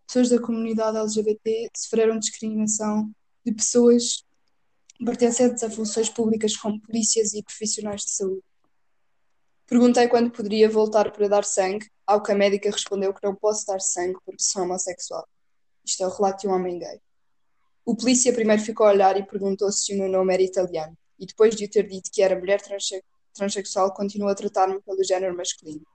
pessoas 0.08 0.30
da 0.30 0.40
comunidade 0.40 0.98
LGBT 0.98 1.70
sofreram 1.76 2.20
discriminação 2.20 3.12
de 3.46 3.54
pessoas 3.54 4.24
pertencentes 5.04 5.64
a 5.64 5.70
funções 5.70 6.10
públicas 6.10 6.56
como 6.56 6.80
polícias 6.82 7.34
e 7.34 7.44
profissionais 7.44 8.02
de 8.02 8.12
saúde. 8.12 8.44
Perguntei 9.66 10.08
quando 10.08 10.32
poderia 10.32 10.70
voltar 10.70 11.12
para 11.12 11.28
dar 11.28 11.44
sangue, 11.44 11.90
ao 12.06 12.22
que 12.22 12.32
a 12.32 12.36
médica 12.36 12.70
respondeu 12.70 13.14
que 13.14 13.26
não 13.26 13.36
posso 13.36 13.66
dar 13.66 13.80
sangue 13.80 14.20
porque 14.26 14.44
sou 14.44 14.64
homossexual. 14.64 15.28
Isto 15.86 16.04
é 16.04 16.08
o 16.08 16.10
relato 16.10 16.42
de 16.42 16.48
um 16.48 16.52
homem 16.52 16.80
gay. 16.80 17.02
O 17.86 17.96
polícia 17.96 18.34
primeiro 18.34 18.62
ficou 18.62 18.86
a 18.86 18.92
olhar 18.92 19.18
e 19.18 19.24
perguntou 19.24 19.72
se 19.72 19.94
o 19.94 19.98
meu 19.98 20.10
nome 20.10 20.34
era 20.34 20.44
italiano, 20.44 20.98
e 21.20 21.26
depois 21.26 21.56
de 21.56 21.66
eu 21.66 21.70
ter 21.70 21.88
dito 21.88 22.12
que 22.12 22.22
era 22.22 22.38
mulher 22.38 22.62
transe 22.62 23.04
transexual, 23.34 23.94
continuou 23.94 24.32
a 24.32 24.36
tratar-me 24.36 24.80
pelo 24.82 25.04
género 25.04 25.36
masculino. 25.36 25.86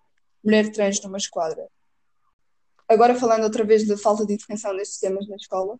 Mulher 0.44 0.70
trans 0.72 1.01
numa 1.03 1.18
esquadra. 1.18 1.68
Agora 2.88 3.14
falando 3.14 3.44
outra 3.44 3.64
vez 3.64 3.87
da 3.87 3.98
falta 3.98 4.24
de 4.24 4.35
definição 4.35 4.74
destes 4.74 4.98
temas 4.98 5.29
na 5.29 5.37
escola. 5.37 5.79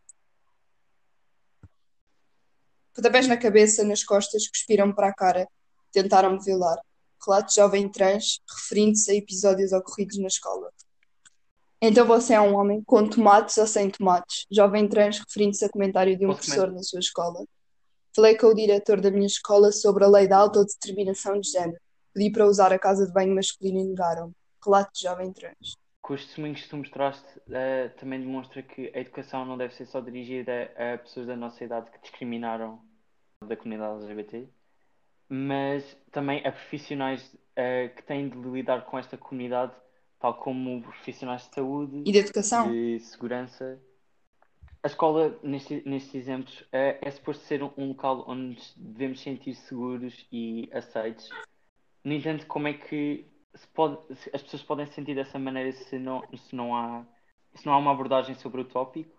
Pontapés 2.93 3.27
na 3.27 3.37
cabeça, 3.39 3.83
nas 3.83 4.05
costas, 4.05 4.47
cuspiram-me 4.47 4.95
para 4.95 5.09
a 5.09 5.15
cara, 5.15 5.49
tentaram-me 5.91 6.39
violar. 6.45 6.79
Relato 7.25 7.49
de 7.49 7.55
jovem 7.55 7.89
trans, 7.89 8.41
referindo-se 8.47 9.11
a 9.11 9.15
episódios 9.15 9.73
ocorridos 9.73 10.19
na 10.19 10.27
escola. 10.27 10.71
Então 11.81 12.07
você 12.07 12.35
é 12.35 12.41
um 12.41 12.55
homem 12.55 12.83
com 12.85 13.09
tomates 13.09 13.57
ou 13.57 13.67
sem 13.67 13.89
tomates? 13.89 14.45
Jovem 14.51 14.87
trans, 14.87 15.21
referindo-se 15.21 15.65
a 15.65 15.71
comentário 15.71 16.17
de 16.19 16.27
um 16.27 16.35
professor 16.35 16.71
na 16.71 16.83
sua 16.83 17.01
escola. 17.01 17.43
Falei 18.15 18.37
com 18.37 18.49
o 18.49 18.55
diretor 18.55 19.01
da 19.01 19.11
minha 19.11 19.27
escola 19.27 19.73
sobre 19.73 20.05
a 20.05 20.09
lei 20.09 20.29
da 20.29 20.37
autodeterminação 20.37 21.41
de 21.41 21.51
género. 21.51 21.81
Pedi 22.13 22.31
para 22.31 22.47
usar 22.47 22.71
a 22.71 22.79
casa 22.79 23.07
de 23.07 23.13
banho 23.13 23.35
masculino 23.35 23.81
e 23.81 23.85
negaram-me. 23.85 24.35
Relato 24.63 24.91
de 24.93 25.03
jovem 25.03 25.33
trans 25.33 25.79
com 26.09 26.15
os 26.15 26.25
testemunhos 26.25 26.63
que 26.63 26.71
tu 26.71 26.77
mostraste, 26.79 27.39
uh, 27.41 27.95
também 28.01 28.19
demonstra 28.19 28.63
que 28.63 28.91
a 28.95 28.99
educação 28.99 29.45
não 29.45 29.59
deve 29.59 29.75
ser 29.75 29.85
só 29.85 30.01
dirigida 30.01 30.73
a 30.75 30.97
pessoas 30.97 31.27
da 31.27 31.37
nossa 31.37 31.63
idade 31.63 31.91
que 31.91 32.01
discriminaram 32.01 32.81
da 33.47 33.55
comunidade 33.55 34.07
LGBT, 34.07 34.49
mas 35.29 35.85
também 36.11 36.39
a 36.47 36.51
profissionais 36.51 37.23
uh, 37.35 37.95
que 37.95 38.03
têm 38.05 38.27
de 38.27 38.39
lidar 38.39 38.87
com 38.87 38.99
esta 38.99 39.19
comunidade, 39.19 39.75
tal 40.19 40.33
como 40.33 40.81
profissionais 40.81 41.47
de 41.47 41.55
saúde 41.55 42.03
e 42.07 42.11
de 42.11 42.19
educação, 42.21 42.73
de 42.73 42.99
segurança. 43.01 43.79
A 44.83 44.87
escola, 44.87 45.39
neste, 45.43 45.87
nestes 45.87 46.15
exemplos, 46.15 46.65
é, 46.73 46.97
é 47.03 47.11
suposto 47.11 47.45
ser 47.45 47.63
um, 47.63 47.71
um 47.77 47.89
local 47.89 48.25
onde 48.27 48.55
nos 48.55 48.75
devemos 48.79 49.21
sentir 49.21 49.55
seguros 49.57 50.27
e 50.33 50.71
aceitos. 50.73 51.29
No 52.03 52.15
entanto, 52.15 52.47
como 52.47 52.67
é 52.67 52.73
que 52.73 53.27
pode, 53.75 53.99
as 54.33 54.43
pessoas 54.43 54.63
podem 54.63 54.87
sentir 54.87 55.15
dessa 55.15 55.39
maneira 55.39 55.73
se 55.73 55.99
não, 55.99 56.23
se 56.37 56.55
não 56.55 56.75
há 56.75 57.05
se 57.55 57.67
não 57.67 57.73
há 57.73 57.79
uma 57.79 57.91
abordagem 57.91 58.35
sobre 58.37 58.61
o 58.61 58.65
tópico, 58.65 59.11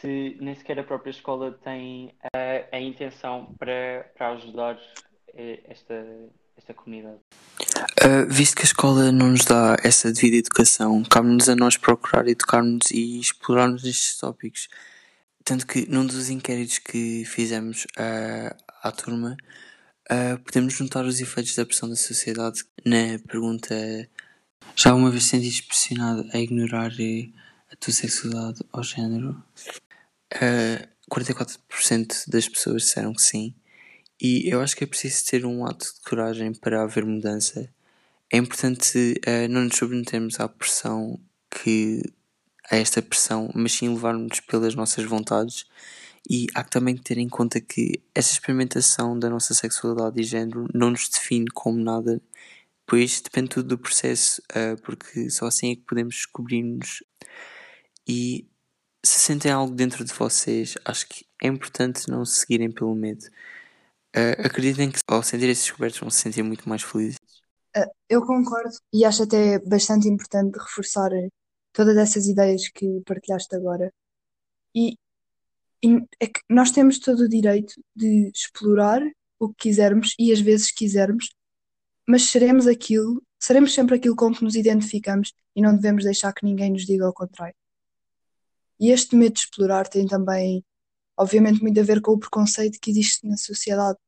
se 0.00 0.36
nem 0.40 0.54
sequer 0.54 0.78
a 0.78 0.84
própria 0.84 1.10
escola 1.10 1.52
tem 1.62 2.14
a, 2.34 2.76
a 2.76 2.80
intenção 2.80 3.54
para, 3.58 4.10
para 4.16 4.30
ajudar 4.30 4.78
eh, 5.34 5.60
esta, 5.68 5.94
esta 6.56 6.74
comunidade. 6.74 7.18
Uh, 8.02 8.26
visto 8.28 8.56
que 8.56 8.62
a 8.62 8.64
escola 8.64 9.12
não 9.12 9.30
nos 9.30 9.44
dá 9.44 9.76
essa 9.82 10.12
devida 10.12 10.36
educação, 10.36 11.02
cabe-nos 11.04 11.48
a 11.48 11.56
nós 11.56 11.76
procurar 11.76 12.26
educar-nos 12.26 12.90
e 12.90 13.20
explorarmos 13.20 13.84
estes 13.84 14.18
tópicos. 14.18 14.68
Tanto 15.44 15.66
que 15.66 15.86
num 15.90 16.06
dos 16.06 16.30
inquéritos 16.30 16.78
que 16.78 17.24
fizemos 17.26 17.84
uh, 17.98 18.56
à 18.82 18.90
turma, 18.90 19.36
Uh, 20.10 20.38
podemos 20.44 20.74
juntar 20.74 21.04
os 21.06 21.20
efeitos 21.20 21.54
da 21.54 21.64
pressão 21.64 21.88
da 21.88 21.96
sociedade 21.96 22.62
na 22.84 23.18
pergunta 23.26 23.74
já 24.76 24.94
uma 24.94 25.10
vez 25.10 25.24
sentiste 25.24 25.62
pressionado 25.62 26.28
a 26.32 26.38
ignorar 26.38 26.92
eh, 27.00 27.28
a 27.72 27.76
tua 27.76 27.92
sexualidade 27.92 28.60
ou 28.72 28.82
género? 28.82 29.30
Uh, 30.34 30.82
ah, 30.82 30.88
44% 31.10 32.28
das 32.28 32.48
pessoas 32.48 32.82
disseram 32.82 33.14
que 33.14 33.22
sim. 33.22 33.54
E 34.20 34.48
eu 34.52 34.60
acho 34.60 34.76
que 34.76 34.84
é 34.84 34.86
preciso 34.86 35.24
ter 35.26 35.46
um 35.46 35.64
ato 35.64 35.86
de 35.86 36.00
coragem 36.08 36.52
para 36.52 36.82
haver 36.82 37.04
mudança. 37.04 37.68
É 38.30 38.36
importante 38.36 39.20
uh, 39.26 39.48
não 39.48 39.64
nos 39.64 39.76
submetermos 39.76 40.40
à 40.40 40.48
pressão 40.48 41.18
que 41.50 42.02
a 42.70 42.76
esta 42.76 43.00
pressão, 43.00 43.50
mas 43.54 43.72
sim 43.72 43.88
levarmos 43.88 44.40
pelas 44.40 44.74
nossas 44.74 45.04
vontades 45.04 45.66
e 46.28 46.46
há 46.54 46.64
que 46.64 46.70
também 46.70 46.96
ter 46.96 47.18
em 47.18 47.28
conta 47.28 47.60
que 47.60 48.02
essa 48.14 48.32
experimentação 48.32 49.18
da 49.18 49.28
nossa 49.28 49.52
sexualidade 49.52 50.20
e 50.20 50.24
género 50.24 50.66
não 50.72 50.90
nos 50.90 51.08
define 51.08 51.46
como 51.52 51.78
nada, 51.78 52.20
pois 52.86 53.20
depende 53.20 53.50
tudo 53.50 53.68
do 53.70 53.78
processo, 53.78 54.42
uh, 54.52 54.80
porque 54.82 55.28
só 55.30 55.46
assim 55.46 55.72
é 55.72 55.76
que 55.76 55.82
podemos 55.82 56.14
descobrir-nos. 56.14 57.02
E 58.08 58.48
se 59.04 59.20
sentem 59.20 59.52
algo 59.52 59.74
dentro 59.74 60.04
de 60.04 60.12
vocês, 60.14 60.74
acho 60.84 61.06
que 61.08 61.26
é 61.42 61.48
importante 61.48 62.08
não 62.08 62.24
se 62.24 62.40
seguirem 62.40 62.72
pelo 62.72 62.94
medo. 62.94 63.24
Uh, 64.16 64.46
acreditem 64.46 64.90
que 64.90 65.00
ao 65.06 65.22
sentir 65.22 65.48
esses 65.48 65.64
descobertos 65.64 66.00
vão 66.00 66.08
se 66.08 66.20
sentir 66.20 66.42
muito 66.42 66.66
mais 66.68 66.82
felizes. 66.82 67.18
Uh, 67.76 67.90
eu 68.08 68.24
concordo 68.24 68.74
e 68.92 69.04
acho 69.04 69.24
até 69.24 69.58
bastante 69.58 70.08
importante 70.08 70.56
reforçar 70.58 71.10
todas 71.72 71.96
essas 71.98 72.26
ideias 72.26 72.68
que 72.68 73.02
partilhaste 73.04 73.54
agora. 73.54 73.92
E 74.74 74.96
é 76.20 76.26
que 76.26 76.40
nós 76.48 76.70
temos 76.70 76.98
todo 76.98 77.20
o 77.20 77.28
direito 77.28 77.74
de 77.94 78.30
explorar 78.34 79.02
o 79.38 79.48
que 79.48 79.68
quisermos 79.68 80.14
e 80.18 80.32
as 80.32 80.40
vezes 80.40 80.70
quisermos, 80.72 81.28
mas 82.06 82.30
seremos 82.30 82.66
aquilo, 82.66 83.22
seremos 83.38 83.74
sempre 83.74 83.96
aquilo 83.96 84.16
com 84.16 84.32
que 84.32 84.44
nos 84.44 84.54
identificamos 84.54 85.32
e 85.54 85.62
não 85.62 85.74
devemos 85.74 86.04
deixar 86.04 86.32
que 86.32 86.44
ninguém 86.44 86.70
nos 86.70 86.84
diga 86.84 87.08
o 87.08 87.12
contrário. 87.12 87.54
E 88.80 88.90
este 88.90 89.16
medo 89.16 89.34
de 89.34 89.40
explorar 89.40 89.88
tem 89.88 90.06
também, 90.06 90.64
obviamente, 91.16 91.62
muito 91.62 91.78
a 91.78 91.82
ver 91.82 92.00
com 92.00 92.12
o 92.12 92.18
preconceito 92.18 92.78
que 92.80 92.90
existe 92.90 93.26
na 93.26 93.36
sociedade. 93.36 93.98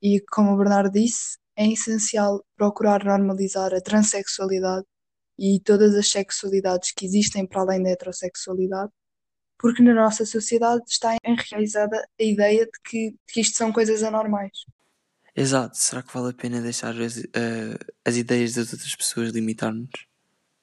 E 0.00 0.20
como 0.30 0.52
o 0.52 0.56
Bernardo 0.56 0.92
disse, 0.92 1.36
é 1.56 1.66
essencial 1.66 2.44
procurar 2.56 3.04
normalizar 3.04 3.74
a 3.74 3.80
transexualidade 3.80 4.86
e 5.38 5.60
todas 5.60 5.94
as 5.94 6.08
sexualidades 6.10 6.92
que 6.92 7.04
existem 7.04 7.46
para 7.46 7.62
além 7.62 7.82
da 7.82 7.90
heterossexualidade, 7.90 8.90
porque 9.58 9.82
na 9.82 9.92
nossa 9.92 10.24
sociedade 10.24 10.84
está 10.88 11.16
enraizada 11.24 12.08
a 12.18 12.22
ideia 12.22 12.64
de 12.64 12.80
que, 12.84 13.10
de 13.10 13.32
que 13.32 13.40
isto 13.40 13.56
são 13.56 13.72
coisas 13.72 14.02
anormais. 14.02 14.64
Exato, 15.34 15.76
será 15.76 16.02
que 16.02 16.12
vale 16.12 16.30
a 16.30 16.34
pena 16.34 16.60
deixar 16.60 17.00
as, 17.00 17.16
uh, 17.18 17.78
as 18.04 18.16
ideias 18.16 18.54
das 18.54 18.72
outras 18.72 18.94
pessoas 18.96 19.30
limitar-nos? 19.30 20.07